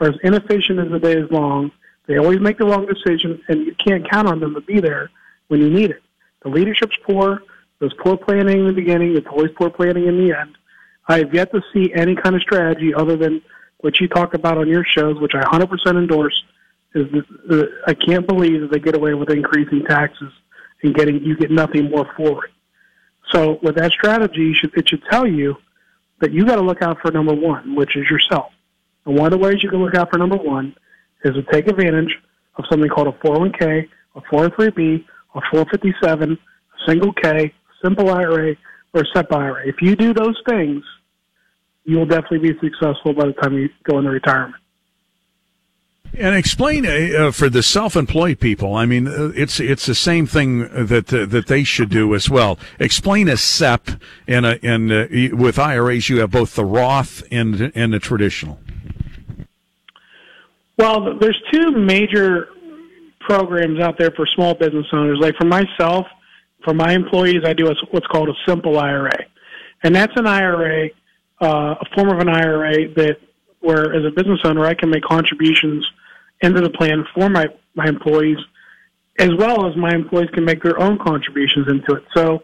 are 0.00 0.08
as 0.08 0.14
inefficient 0.22 0.78
as 0.78 0.90
the 0.90 0.98
day 0.98 1.18
is 1.18 1.30
long. 1.30 1.70
They 2.06 2.16
always 2.16 2.40
make 2.40 2.58
the 2.58 2.64
wrong 2.64 2.86
decision, 2.86 3.42
and 3.48 3.66
you 3.66 3.74
can't 3.74 4.08
count 4.08 4.26
on 4.26 4.40
them 4.40 4.54
to 4.54 4.60
be 4.62 4.80
there 4.80 5.10
when 5.48 5.60
you 5.60 5.68
need 5.68 5.90
it. 5.90 6.02
The 6.42 6.48
leadership's 6.48 6.96
poor. 7.04 7.42
There's 7.78 7.94
poor 7.98 8.16
planning 8.16 8.60
in 8.60 8.66
the 8.66 8.72
beginning. 8.72 9.16
It's 9.16 9.26
always 9.26 9.50
poor 9.56 9.68
planning 9.68 10.06
in 10.06 10.16
the 10.16 10.38
end. 10.38 10.56
I 11.12 11.18
have 11.18 11.34
yet 11.34 11.52
to 11.52 11.62
see 11.72 11.92
any 11.94 12.16
kind 12.16 12.34
of 12.34 12.42
strategy 12.42 12.94
other 12.94 13.16
than 13.16 13.42
what 13.78 14.00
you 14.00 14.08
talk 14.08 14.34
about 14.34 14.58
on 14.58 14.68
your 14.68 14.84
shows, 14.84 15.20
which 15.20 15.34
I 15.34 15.42
100% 15.42 15.70
endorse. 15.88 16.44
Is 16.94 17.06
uh, 17.50 17.64
I 17.86 17.94
can't 17.94 18.26
believe 18.26 18.60
that 18.60 18.70
they 18.70 18.78
get 18.78 18.94
away 18.94 19.14
with 19.14 19.30
increasing 19.30 19.82
taxes 19.84 20.30
and 20.82 20.94
getting 20.94 21.22
you 21.22 21.36
get 21.36 21.50
nothing 21.50 21.90
more 21.90 22.06
for 22.16 22.44
it. 22.44 22.50
So 23.30 23.58
with 23.62 23.76
that 23.76 23.92
strategy, 23.92 24.52
should, 24.54 24.76
it 24.76 24.88
should 24.88 25.02
tell 25.10 25.26
you 25.26 25.56
that 26.20 26.32
you 26.32 26.44
got 26.44 26.56
to 26.56 26.62
look 26.62 26.82
out 26.82 26.98
for 27.00 27.10
number 27.10 27.34
one, 27.34 27.74
which 27.74 27.96
is 27.96 28.08
yourself. 28.10 28.52
And 29.06 29.16
one 29.16 29.32
of 29.32 29.38
the 29.38 29.44
ways 29.44 29.62
you 29.62 29.70
can 29.70 29.82
look 29.82 29.94
out 29.94 30.10
for 30.10 30.18
number 30.18 30.36
one 30.36 30.74
is 31.24 31.34
to 31.34 31.42
take 31.50 31.66
advantage 31.66 32.14
of 32.56 32.64
something 32.70 32.90
called 32.90 33.08
a 33.08 33.12
401k, 33.12 33.88
a 34.14 34.20
403b, 34.20 35.04
a 35.34 35.40
457, 35.50 36.32
a 36.32 36.38
single 36.90 37.12
K, 37.14 37.52
simple 37.82 38.10
IRA, 38.10 38.54
or 38.92 39.00
a 39.00 39.06
SEP 39.14 39.32
IRA. 39.32 39.66
If 39.66 39.80
you 39.80 39.96
do 39.96 40.12
those 40.12 40.40
things, 40.46 40.84
you 41.84 41.96
will 41.96 42.06
definitely 42.06 42.50
be 42.50 42.58
successful 42.60 43.12
by 43.12 43.26
the 43.26 43.32
time 43.34 43.54
you 43.54 43.68
go 43.84 43.98
into 43.98 44.10
retirement. 44.10 44.54
And 46.14 46.36
explain 46.36 46.84
uh, 46.84 46.90
uh, 46.90 47.30
for 47.32 47.48
the 47.48 47.62
self-employed 47.62 48.38
people. 48.38 48.74
I 48.74 48.84
mean, 48.84 49.08
uh, 49.08 49.32
it's 49.34 49.58
it's 49.58 49.86
the 49.86 49.94
same 49.94 50.26
thing 50.26 50.58
that 50.58 51.12
uh, 51.12 51.24
that 51.24 51.46
they 51.46 51.64
should 51.64 51.88
do 51.88 52.14
as 52.14 52.28
well. 52.28 52.58
Explain 52.78 53.28
a 53.28 53.38
SEP 53.38 53.88
and 54.28 54.44
a, 54.44 54.58
and 54.62 54.92
uh, 54.92 55.06
with 55.34 55.58
IRAs 55.58 56.10
you 56.10 56.20
have 56.20 56.30
both 56.30 56.54
the 56.54 56.66
Roth 56.66 57.22
and 57.32 57.72
and 57.74 57.94
the 57.94 57.98
traditional. 57.98 58.58
Well, 60.76 61.18
there's 61.18 61.40
two 61.50 61.70
major 61.70 62.48
programs 63.20 63.80
out 63.80 63.96
there 63.98 64.10
for 64.10 64.26
small 64.26 64.52
business 64.52 64.86
owners. 64.92 65.18
Like 65.18 65.36
for 65.36 65.46
myself, 65.46 66.06
for 66.62 66.74
my 66.74 66.92
employees, 66.92 67.42
I 67.46 67.54
do 67.54 67.68
a, 67.68 67.74
what's 67.90 68.06
called 68.08 68.28
a 68.28 68.34
simple 68.46 68.78
IRA, 68.78 69.24
and 69.82 69.94
that's 69.94 70.12
an 70.16 70.26
IRA, 70.26 70.90
uh, 71.42 71.74
a 71.80 71.84
form 71.94 72.08
of 72.10 72.20
an 72.20 72.28
IRA 72.28 72.88
that 72.94 73.16
where 73.60 73.94
as 73.94 74.04
a 74.04 74.10
business 74.10 74.40
owner 74.44 74.64
I 74.64 74.74
can 74.74 74.90
make 74.90 75.02
contributions 75.02 75.84
into 76.40 76.60
the 76.60 76.70
plan 76.70 77.04
for 77.14 77.28
my 77.28 77.46
my 77.74 77.86
employees, 77.86 78.38
as 79.18 79.30
well 79.38 79.66
as 79.66 79.76
my 79.76 79.94
employees 79.94 80.28
can 80.34 80.44
make 80.44 80.62
their 80.62 80.78
own 80.80 80.98
contributions 80.98 81.66
into 81.68 81.94
it. 81.94 82.04
So 82.14 82.42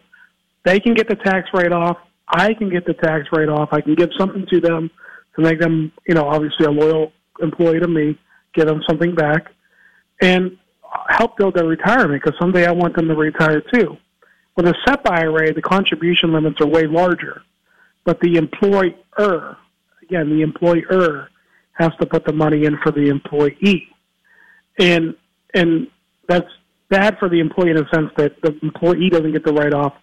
they 0.65 0.79
can 0.79 0.93
get 0.93 1.07
the 1.07 1.15
tax 1.15 1.49
write 1.53 1.71
off. 1.71 1.97
I 2.27 2.53
can 2.53 2.69
get 2.69 2.85
the 2.85 2.93
tax 2.93 3.27
write 3.31 3.49
off. 3.49 3.69
I 3.71 3.81
can 3.81 3.95
give 3.95 4.09
something 4.17 4.45
to 4.49 4.59
them 4.59 4.89
to 5.35 5.41
make 5.41 5.59
them, 5.59 5.91
you 6.07 6.15
know, 6.15 6.27
obviously 6.27 6.65
a 6.65 6.71
loyal 6.71 7.11
employee 7.41 7.79
to 7.79 7.87
me, 7.87 8.17
give 8.53 8.67
them 8.67 8.81
something 8.87 9.15
back, 9.15 9.51
and 10.21 10.57
help 11.09 11.37
build 11.37 11.55
their 11.55 11.65
retirement 11.65 12.21
because 12.23 12.37
someday 12.39 12.65
I 12.65 12.71
want 12.71 12.95
them 12.95 13.07
to 13.07 13.15
retire 13.15 13.61
too. 13.73 13.97
With 14.55 14.67
a 14.67 14.75
SEP 14.85 15.07
IRA, 15.09 15.53
the 15.53 15.61
contribution 15.61 16.33
limits 16.33 16.59
are 16.59 16.67
way 16.67 16.85
larger, 16.85 17.43
but 18.09 18.19
the 18.21 18.37
employer, 18.37 19.55
again, 20.01 20.31
the 20.31 20.41
employer 20.41 21.29
has 21.73 21.91
to 22.01 22.07
put 22.07 22.25
the 22.25 22.33
money 22.33 22.65
in 22.65 22.75
for 22.79 22.91
the 22.91 23.07
employee, 23.07 23.87
and 24.79 25.13
and 25.53 25.85
that's 26.27 26.49
bad 26.89 27.19
for 27.19 27.29
the 27.29 27.39
employee 27.39 27.69
in 27.69 27.75
the 27.75 27.85
sense 27.93 28.09
that 28.17 28.41
the 28.41 28.57
employee 28.63 29.11
doesn't 29.11 29.31
get 29.31 29.45
the 29.45 29.53
write 29.53 29.75
off. 29.75 29.93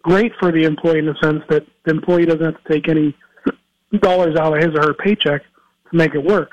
Great 0.00 0.32
for 0.40 0.50
the 0.50 0.64
employee 0.64 1.00
in 1.00 1.04
the 1.04 1.14
sense 1.22 1.42
that 1.50 1.66
the 1.84 1.90
employee 1.90 2.24
doesn't 2.24 2.46
have 2.46 2.64
to 2.64 2.72
take 2.72 2.88
any 2.88 3.14
dollars 3.98 4.38
out 4.38 4.56
of 4.56 4.64
his 4.64 4.74
or 4.74 4.80
her 4.80 4.94
paycheck 4.94 5.42
to 5.90 5.94
make 5.94 6.14
it 6.14 6.24
work. 6.24 6.52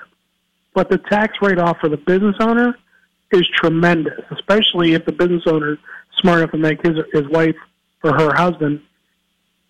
But 0.75 0.89
the 0.89 0.97
tax 0.97 1.37
write 1.41 1.57
off 1.57 1.77
for 1.79 1.87
the 1.87 1.95
business 1.95 2.35
owner 2.41 2.77
is 3.31 3.47
tremendous, 3.55 4.25
especially 4.31 4.91
if 4.91 5.05
the 5.05 5.13
business 5.13 5.43
owner 5.45 5.71
is 5.71 5.79
smart 6.17 6.39
enough 6.39 6.51
to 6.51 6.57
make 6.57 6.85
his 6.85 6.97
his 7.13 7.29
wife 7.29 7.55
or 8.03 8.11
her 8.11 8.35
husband, 8.35 8.81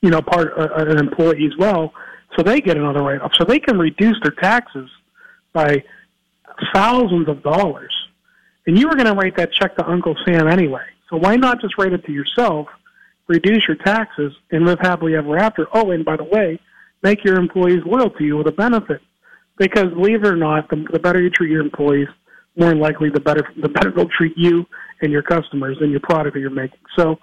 you 0.02 0.10
know, 0.10 0.22
part 0.22 0.54
uh, 0.58 0.68
an 0.76 0.98
employee 0.98 1.46
as 1.46 1.58
well, 1.58 1.94
so 2.36 2.44
they 2.44 2.62
get 2.62 2.78
another 2.78 3.02
write 3.02 3.22
off. 3.22 3.32
So 3.38 3.44
they 3.44 3.60
can 3.60 3.78
reduce 3.78 4.18
their 4.22 4.34
taxes 4.34 4.90
by 5.54 5.84
thousands 6.74 7.28
of 7.28 7.44
dollars. 7.44 7.94
And 8.66 8.78
you 8.78 8.88
were 8.88 8.96
going 8.96 9.08
to 9.08 9.14
write 9.14 9.38
that 9.38 9.52
check 9.54 9.76
to 9.78 9.88
Uncle 9.88 10.16
Sam 10.26 10.48
anyway. 10.48 10.86
So 11.10 11.18
why 11.18 11.36
not 11.36 11.62
just 11.62 11.78
write 11.78 11.94
it 11.94 12.06
to 12.06 12.12
yourself, 12.12 12.68
reduce 13.28 13.66
your 13.68 13.78
taxes, 13.78 14.34
and 14.52 14.66
live 14.66 14.80
happily 14.82 15.16
ever 15.16 15.38
after? 15.38 15.68
Oh, 15.74 15.92
and 15.92 16.04
by 16.04 16.18
the 16.18 16.26
way, 16.26 16.60
make 17.02 17.24
your 17.24 17.40
employees 17.40 17.82
loyal 17.86 18.10
to 18.12 18.24
you 18.24 18.38
with 18.38 18.48
a 18.48 18.52
benefit. 18.52 19.02
Because 19.58 19.94
believe 19.94 20.24
it 20.24 20.28
or 20.28 20.36
not, 20.36 20.70
the, 20.70 20.86
the 20.92 21.00
better 21.00 21.22
you 21.22 21.30
treat 21.30 21.50
your 21.50 21.62
employees, 21.62 22.08
more 22.58 22.76
likely 22.76 23.10
the 23.10 23.20
better 23.20 23.48
the 23.62 23.70
better 23.70 23.92
they'll 23.92 24.10
treat 24.10 24.34
you 24.36 24.66
and 25.02 25.12
your 25.12 25.22
customers 25.22 25.78
and 25.80 25.92
your 25.92 26.00
product 26.02 26.34
that 26.34 26.40
you're 26.40 26.50
making. 26.50 26.80
So 26.98 27.20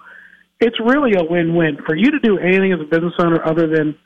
it's 0.61 0.79
really 0.81 1.15
a 1.15 1.25
win-win 1.25 1.79
for 1.87 1.97
you 1.97 2.11
to 2.11 2.19
do 2.21 2.39
anything 2.39 2.73
as 2.73 2.81
a 2.81 2.85
business 2.85 3.15
owner 3.19 3.45
other 3.45 3.67
than 3.67 3.97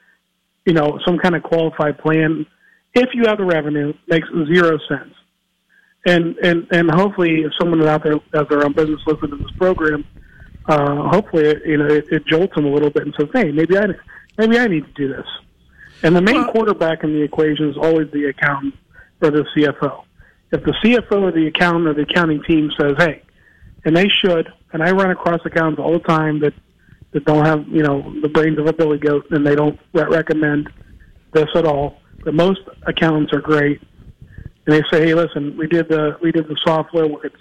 you 0.64 0.72
know 0.72 0.98
some 1.06 1.18
kind 1.18 1.36
of 1.36 1.42
qualified 1.42 1.98
plan. 1.98 2.46
If 2.94 3.10
you 3.14 3.24
have 3.26 3.38
the 3.38 3.44
revenue, 3.44 3.92
makes 4.08 4.28
zero 4.52 4.78
sense. 4.88 5.14
And 6.06 6.36
and 6.38 6.66
and 6.70 6.90
hopefully, 6.90 7.42
if 7.42 7.52
someone 7.58 7.86
out 7.86 8.02
there 8.02 8.16
has 8.34 8.48
their 8.48 8.64
own 8.64 8.72
business 8.72 9.00
listening 9.06 9.32
to 9.32 9.36
this 9.38 9.52
program, 9.56 10.04
uh, 10.66 11.08
hopefully, 11.08 11.44
it, 11.44 11.62
you 11.66 11.76
know, 11.76 11.86
it, 11.86 12.06
it 12.10 12.26
jolts 12.26 12.54
them 12.54 12.66
a 12.66 12.70
little 12.70 12.90
bit 12.90 13.02
and 13.02 13.14
says, 13.18 13.28
"Hey, 13.32 13.50
maybe 13.50 13.76
I 13.76 13.86
maybe 14.36 14.58
I 14.58 14.68
need 14.68 14.84
to 14.86 14.92
do 14.92 15.08
this." 15.08 15.26
And 16.02 16.14
the 16.14 16.22
main 16.22 16.44
quarterback 16.44 17.02
in 17.02 17.12
the 17.12 17.22
equation 17.22 17.68
is 17.68 17.76
always 17.76 18.10
the 18.12 18.26
accountant 18.26 18.74
or 19.20 19.30
the 19.30 19.44
CFO. 19.56 20.04
If 20.52 20.62
the 20.62 20.72
CFO 20.82 21.22
or 21.22 21.32
the 21.32 21.48
accountant 21.48 21.88
or 21.88 21.94
the 21.94 22.02
accounting 22.02 22.42
team 22.44 22.70
says, 22.78 22.94
"Hey," 22.96 23.22
and 23.84 23.96
they 23.96 24.08
should, 24.08 24.52
and 24.72 24.82
I 24.82 24.90
run 24.90 25.10
across 25.10 25.40
accountants 25.44 25.80
all 25.80 25.92
the 25.92 26.00
time 26.00 26.40
that 26.40 26.54
that 27.12 27.24
don't 27.24 27.44
have 27.44 27.66
you 27.68 27.82
know 27.82 28.14
the 28.20 28.28
brains 28.28 28.58
of 28.58 28.66
a 28.66 28.72
billy 28.72 28.98
goat, 28.98 29.26
and 29.30 29.46
they 29.46 29.54
don't 29.54 29.78
re- 29.92 30.04
recommend 30.04 30.68
this 31.32 31.48
at 31.54 31.64
all. 31.64 31.98
But 32.24 32.34
most 32.34 32.60
accountants 32.86 33.32
are 33.32 33.40
great, 33.40 33.80
and 34.66 34.74
they 34.74 34.82
say, 34.90 35.06
"Hey, 35.06 35.14
listen, 35.14 35.56
we 35.56 35.66
did 35.66 35.88
the 35.88 36.18
we 36.22 36.32
did 36.32 36.48
the 36.48 36.56
software, 36.64 37.06
it's, 37.24 37.36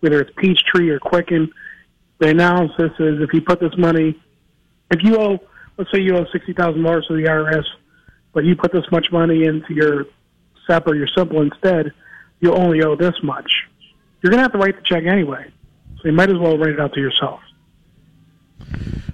whether 0.00 0.20
it's 0.20 0.30
Peachtree 0.36 0.90
or 0.90 0.98
Quicken. 0.98 1.50
The 2.18 2.28
analysis 2.28 2.92
is 2.98 3.20
if 3.20 3.32
you 3.32 3.42
put 3.42 3.60
this 3.60 3.76
money, 3.76 4.18
if 4.90 5.02
you 5.02 5.16
owe, 5.16 5.38
let's 5.76 5.90
say 5.92 6.00
you 6.00 6.16
owe 6.16 6.26
sixty 6.32 6.52
thousand 6.52 6.82
dollars 6.82 7.06
to 7.08 7.14
the 7.14 7.24
IRS, 7.24 7.64
but 8.32 8.44
you 8.44 8.56
put 8.56 8.72
this 8.72 8.84
much 8.90 9.12
money 9.12 9.44
into 9.44 9.74
your 9.74 10.06
SEP 10.66 10.88
or 10.88 10.94
your 10.94 11.08
simple 11.16 11.42
instead, 11.42 11.92
you 12.40 12.52
only 12.52 12.82
owe 12.82 12.96
this 12.96 13.14
much. 13.22 13.50
You're 14.22 14.30
going 14.30 14.38
to 14.38 14.44
have 14.44 14.52
to 14.52 14.58
write 14.58 14.76
the 14.76 14.82
check 14.82 15.04
anyway, 15.04 15.52
so 15.98 16.08
you 16.08 16.12
might 16.12 16.30
as 16.30 16.38
well 16.38 16.58
write 16.58 16.70
it 16.70 16.80
out 16.80 16.92
to 16.94 17.00
yourself. 17.00 17.40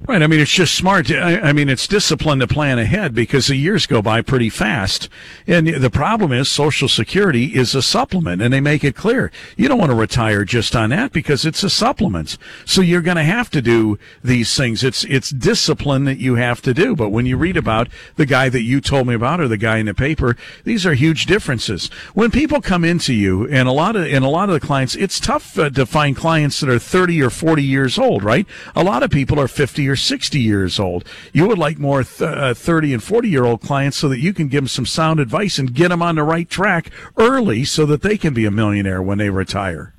Right. 0.09 0.21
I 0.21 0.27
mean, 0.27 0.41
it's 0.41 0.51
just 0.51 0.75
smart. 0.75 1.13
I, 1.13 1.39
I, 1.39 1.53
mean, 1.53 1.69
it's 1.69 1.87
discipline 1.87 2.41
to 2.41 2.49
plan 2.49 2.81
ahead 2.81 3.15
because 3.15 3.47
the 3.47 3.55
years 3.55 3.87
go 3.87 4.03
by 4.03 4.21
pretty 4.21 4.51
fast. 4.51 5.09
And 5.47 5.69
the 5.69 5.91
problem 5.91 6.33
is 6.33 6.49
Social 6.49 6.89
Security 6.89 7.55
is 7.55 7.77
a 7.77 7.83
supplement 7.83 8.43
and 8.43 8.53
they 8.53 8.61
make 8.61 8.83
it 8.83 8.97
clear. 8.97 9.31
You 9.57 9.69
don't 9.69 9.79
want 9.79 9.93
to 9.93 9.97
retire 9.97 10.45
just 10.45 10.75
on 10.75 10.91
that 10.91 11.13
because 11.13 11.47
it's 11.47 11.63
a 11.63 11.71
supplement. 11.71 12.37
So 12.65 12.81
you're 12.81 13.01
going 13.01 13.17
to 13.17 13.23
have 13.23 13.49
to 13.51 13.63
do 13.63 13.97
these 14.25 14.57
things. 14.57 14.83
It's, 14.83 15.05
it's 15.05 15.31
discipline 15.31 16.03
that 16.05 16.19
you 16.19 16.35
have 16.35 16.61
to 16.63 16.75
do. 16.75 16.97
But 16.97 17.11
when 17.11 17.25
you 17.25 17.37
read 17.37 17.57
about 17.57 17.89
the 18.17 18.27
guy 18.27 18.49
that 18.49 18.63
you 18.63 18.81
told 18.81 19.07
me 19.07 19.15
about 19.15 19.41
or 19.41 19.47
the 19.47 19.57
guy 19.57 19.77
in 19.77 19.87
the 19.87 19.95
paper, 19.95 20.37
these 20.65 20.85
are 20.85 20.95
huge 20.95 21.27
differences. 21.27 21.87
When 22.13 22.33
people 22.33 22.61
come 22.61 22.85
into 22.85 23.15
you 23.15 23.49
and 23.49 23.69
a 23.69 23.73
lot 23.73 23.95
of, 23.95 24.07
and 24.07 24.25
a 24.25 24.29
lot 24.29 24.49
of 24.49 24.61
the 24.61 24.67
clients, 24.67 24.97
it's 24.97 25.21
tough 25.21 25.57
uh, 25.57 25.71
to 25.71 25.87
find 25.87 26.17
clients 26.17 26.59
that 26.59 26.69
are 26.69 26.81
30 26.81 27.23
or 27.23 27.31
40 27.31 27.63
years 27.63 28.01
old, 28.01 28.25
right? 28.25 28.49
A 28.75 28.83
lot 28.83 29.05
of 29.05 29.11
people 29.11 29.39
are 29.39 29.47
50 29.47 29.89
or 29.89 29.92
60 29.97 30.41
years 30.41 30.79
old. 30.79 31.05
You 31.33 31.47
would 31.49 31.59
like 31.59 31.79
more 31.79 32.05
th- 32.05 32.23
uh, 32.23 32.55
30 32.55 32.95
and 32.95 33.03
40 33.03 33.29
year 33.29 33.45
old 33.45 33.61
clients 33.61 33.97
so 33.97 34.09
that 34.09 34.21
you 34.21 34.33
can 34.33 34.49
give 34.49 34.63
them 34.63 34.69
some 34.69 34.87
sound 34.87 35.21
advice 35.21 35.59
and 35.59 35.75
get 35.75 35.89
them 35.89 36.03
on 36.03 36.17
the 36.17 36.23
right 36.23 36.49
track 36.49 36.91
early 37.17 37.65
so 37.65 37.87
that 37.87 38.03
they 38.03 38.17
can 38.17 38.35
be 38.35 38.45
a 38.45 38.51
millionaire 38.51 39.03
when 39.03 39.19
they 39.19 39.31
retire. 39.31 39.95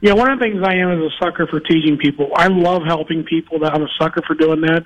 Yeah, 0.00 0.14
one 0.14 0.30
of 0.30 0.38
the 0.38 0.44
things 0.44 0.62
I 0.64 0.74
am 0.74 0.90
is 0.90 1.12
a 1.12 1.24
sucker 1.24 1.46
for 1.46 1.60
teaching 1.60 1.96
people. 1.96 2.30
I 2.34 2.48
love 2.48 2.82
helping 2.84 3.22
people. 3.22 3.60
That 3.60 3.72
I'm 3.72 3.82
a 3.82 3.88
sucker 4.00 4.22
for 4.26 4.34
doing 4.34 4.60
that. 4.62 4.84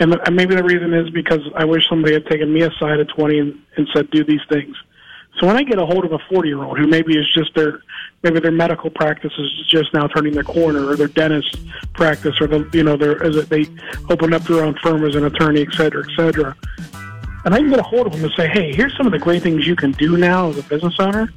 And 0.00 0.16
maybe 0.34 0.54
the 0.54 0.64
reason 0.64 0.94
is 0.94 1.10
because 1.10 1.40
I 1.54 1.66
wish 1.66 1.82
somebody 1.90 2.14
had 2.14 2.24
taken 2.24 2.52
me 2.52 2.62
aside 2.62 3.00
at 3.00 3.08
20 3.14 3.38
and, 3.38 3.62
and 3.76 3.86
said, 3.94 4.10
do 4.10 4.24
these 4.24 4.40
things. 4.50 4.74
So 5.40 5.46
when 5.46 5.56
I 5.56 5.62
get 5.62 5.78
a 5.78 5.86
hold 5.86 6.04
of 6.04 6.12
a 6.12 6.18
40 6.28 6.48
year 6.48 6.62
old 6.62 6.78
who 6.78 6.86
maybe 6.86 7.16
is 7.16 7.26
just 7.32 7.54
their 7.54 7.82
maybe 8.22 8.40
their 8.40 8.52
medical 8.52 8.90
practice 8.90 9.32
is 9.38 9.66
just 9.66 9.94
now 9.94 10.06
turning 10.06 10.34
the 10.34 10.44
corner, 10.44 10.86
or 10.86 10.96
their 10.96 11.08
dentist 11.08 11.58
practice, 11.94 12.38
or 12.42 12.46
the 12.46 12.68
you 12.74 12.82
know 12.82 12.98
their 12.98 13.22
as 13.24 13.48
they 13.48 13.64
open 14.10 14.34
up 14.34 14.42
their 14.42 14.62
own 14.62 14.74
firm 14.82 15.02
as 15.06 15.14
an 15.14 15.24
attorney, 15.24 15.62
et 15.62 15.72
cetera, 15.72 16.04
et 16.04 16.14
cetera. 16.14 16.54
And 17.46 17.54
I 17.54 17.58
can 17.58 17.70
get 17.70 17.78
a 17.78 17.82
hold 17.82 18.06
of 18.06 18.12
them 18.12 18.22
and 18.22 18.32
say, 18.36 18.48
hey, 18.48 18.74
here's 18.74 18.94
some 18.98 19.06
of 19.06 19.12
the 19.12 19.18
great 19.18 19.42
things 19.42 19.66
you 19.66 19.74
can 19.74 19.92
do 19.92 20.18
now 20.18 20.50
as 20.50 20.58
a 20.58 20.62
business 20.64 20.94
owner, 20.98 21.32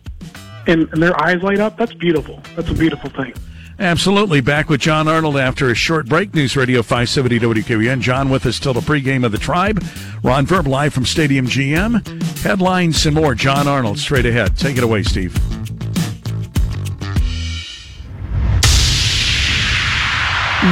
and, 0.67 0.89
and 0.91 1.01
their 1.01 1.17
eyes 1.23 1.41
light 1.41 1.61
up. 1.61 1.77
That's 1.77 1.93
beautiful. 1.93 2.41
That's 2.57 2.69
a 2.69 2.73
beautiful 2.73 3.09
thing. 3.09 3.33
Absolutely. 3.79 4.41
Back 4.41 4.69
with 4.69 4.81
John 4.81 5.07
Arnold 5.07 5.37
after 5.37 5.69
a 5.69 5.75
short 5.75 6.07
break. 6.07 6.33
News 6.35 6.57
Radio 6.57 6.81
570 6.83 7.39
WKBN. 7.39 8.01
John 8.01 8.29
with 8.29 8.45
us 8.45 8.59
till 8.59 8.73
the 8.73 8.81
pregame 8.81 9.25
of 9.25 9.31
the 9.31 9.37
tribe. 9.37 9.83
Ron 10.21 10.45
Verb 10.45 10.67
live 10.67 10.93
from 10.93 11.05
Stadium 11.05 11.47
GM. 11.47 12.32
Headlines 12.43 13.05
and 13.05 13.15
more. 13.15 13.35
John 13.35 13.69
Arnold 13.69 13.97
straight 13.97 14.25
ahead. 14.25 14.57
Take 14.57 14.77
it 14.77 14.83
away, 14.83 15.03
Steve. 15.03 15.33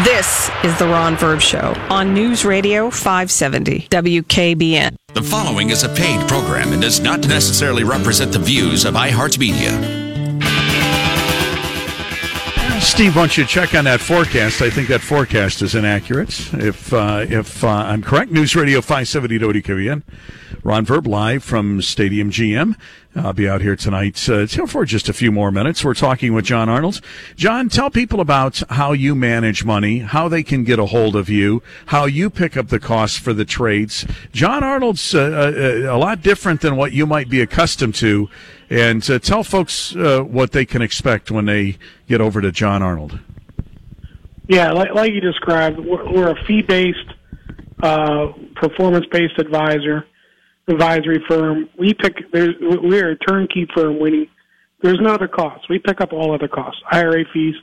This 0.04 0.50
is 0.64 0.78
the 0.80 0.88
Ron 0.88 1.16
Verb 1.18 1.42
Show 1.42 1.74
on 1.90 2.14
News 2.14 2.44
Radio 2.44 2.90
570 2.90 3.88
WKBN. 3.90 4.96
The 5.14 5.22
following 5.22 5.70
is 5.70 5.84
a 5.84 5.90
paid 5.90 6.28
program 6.30 6.74
and 6.74 6.82
does 6.82 7.00
not 7.00 7.28
necessarily 7.28 7.84
represent 7.84 8.32
the 8.32 8.40
views 8.40 8.86
of 8.86 8.96
iHeartMedia. 8.96 10.01
Steve 12.92 13.16
wants 13.16 13.38
you 13.38 13.46
to 13.46 13.50
check 13.50 13.74
on 13.74 13.86
that 13.86 14.02
forecast. 14.02 14.62
I 14.62 14.70
think 14.70 14.90
that 14.90 15.00
forecast 15.00 15.62
is 15.62 15.76
inaccurate. 15.76 16.54
If 16.54 16.92
uh, 16.92 17.26
if 17.30 17.64
uh, 17.64 17.70
I'm 17.70 18.02
correct, 18.02 18.32
News 18.32 18.54
Radio 18.54 18.82
570 18.82 19.40
WKBN. 19.40 20.04
Ron 20.62 20.84
Verb 20.84 21.08
live 21.08 21.42
from 21.42 21.82
Stadium 21.82 22.30
GM. 22.30 22.76
I'll 23.14 23.34
be 23.34 23.48
out 23.48 23.60
here 23.60 23.76
tonight 23.76 24.30
uh, 24.30 24.48
for 24.48 24.86
just 24.86 25.10
a 25.10 25.14
few 25.14 25.34
more 25.34 25.52
minutes. 25.52 25.84
We're 25.84 25.94
talking 25.94 26.34
with 26.34 26.46
John 26.46 26.70
Arnold. 26.70 27.02
John, 27.36 27.68
tell 27.68 27.90
people 27.90 28.22
about 28.22 28.64
how 28.70 28.94
you 28.94 29.16
manage 29.16 29.66
money, 29.66 30.00
how 30.00 30.30
they 30.30 30.44
can 30.44 30.64
get 30.64 30.80
a 30.80 30.86
hold 30.86 31.18
of 31.18 31.28
you, 31.28 31.62
how 31.88 32.06
you 32.06 32.30
pick 32.30 32.56
up 32.56 32.70
the 32.70 32.80
costs 32.80 33.18
for 33.18 33.34
the 33.34 33.44
trades. 33.44 34.06
John 34.32 34.64
Arnold's 34.64 35.14
uh, 35.14 35.20
uh, 35.20 35.94
a 35.94 35.98
lot 35.98 36.22
different 36.22 36.62
than 36.62 36.78
what 36.78 36.94
you 36.94 37.06
might 37.06 37.30
be 37.30 37.42
accustomed 37.42 37.96
to. 37.96 38.30
And 38.70 39.08
uh, 39.10 39.20
tell 39.20 39.44
folks 39.44 39.94
uh, 39.94 40.22
what 40.22 40.54
they 40.54 40.66
can 40.66 40.82
expect 40.82 41.30
when 41.30 41.46
they 41.46 41.78
get 42.08 42.22
over 42.22 42.40
to 42.40 42.50
John 42.50 42.82
Arnold. 42.82 43.20
Yeah, 44.48 44.72
like, 44.72 44.94
like 44.96 45.12
you 45.12 45.20
described, 45.20 45.80
we're, 45.80 46.10
we're 46.10 46.32
a 46.32 46.46
fee-based, 46.46 47.14
uh, 47.84 48.28
performance-based 48.56 49.38
advisor 49.38 50.06
advisory 50.68 51.24
firm. 51.28 51.70
We 51.78 51.94
pick 51.94 52.16
we're 52.34 53.12
a 53.12 53.18
turnkey 53.18 53.68
firm. 53.76 54.00
We 54.00 54.30
there's 54.82 55.00
no 55.00 55.14
other 55.14 55.28
costs. 55.28 55.70
We 55.70 55.80
pick 55.80 56.02
up 56.02 56.14
all 56.14 56.34
other 56.34 56.48
costs: 56.48 56.82
IRA 56.92 57.24
fees, 57.34 57.56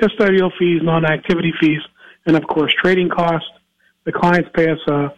custodial 0.00 0.50
fees, 0.58 0.80
non-activity 0.82 1.52
fees, 1.60 1.80
and 2.26 2.36
of 2.36 2.46
course 2.46 2.72
trading 2.82 3.08
costs. 3.08 3.48
The 4.04 4.12
clients 4.12 4.50
pay 4.54 4.70
us 4.70 4.78
a 4.88 5.12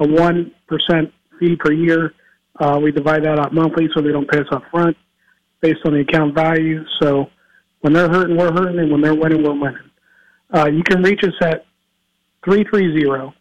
a 0.00 0.08
one 0.08 0.52
percent 0.66 1.12
fee 1.38 1.56
per 1.56 1.72
year. 1.72 2.14
Uh, 2.60 2.78
we 2.82 2.90
divide 2.90 3.24
that 3.24 3.38
out 3.38 3.54
monthly, 3.54 3.88
so 3.94 4.02
they 4.02 4.12
don't 4.12 4.28
pay 4.28 4.40
us 4.40 4.46
up 4.50 4.62
front 4.70 4.96
based 5.60 5.80
on 5.84 5.92
the 5.92 6.00
account 6.00 6.34
value. 6.34 6.84
So 7.00 7.30
when 7.80 7.92
they're 7.92 8.08
hurting, 8.08 8.36
we're 8.36 8.52
hurting, 8.52 8.78
and 8.78 8.90
when 8.90 9.00
they're 9.00 9.14
winning, 9.14 9.42
we're 9.42 9.58
winning. 9.58 9.90
Uh, 10.52 10.66
you 10.66 10.82
can 10.82 11.02
reach 11.02 11.22
us 11.22 11.34
at 11.42 11.66
330 12.44 13.34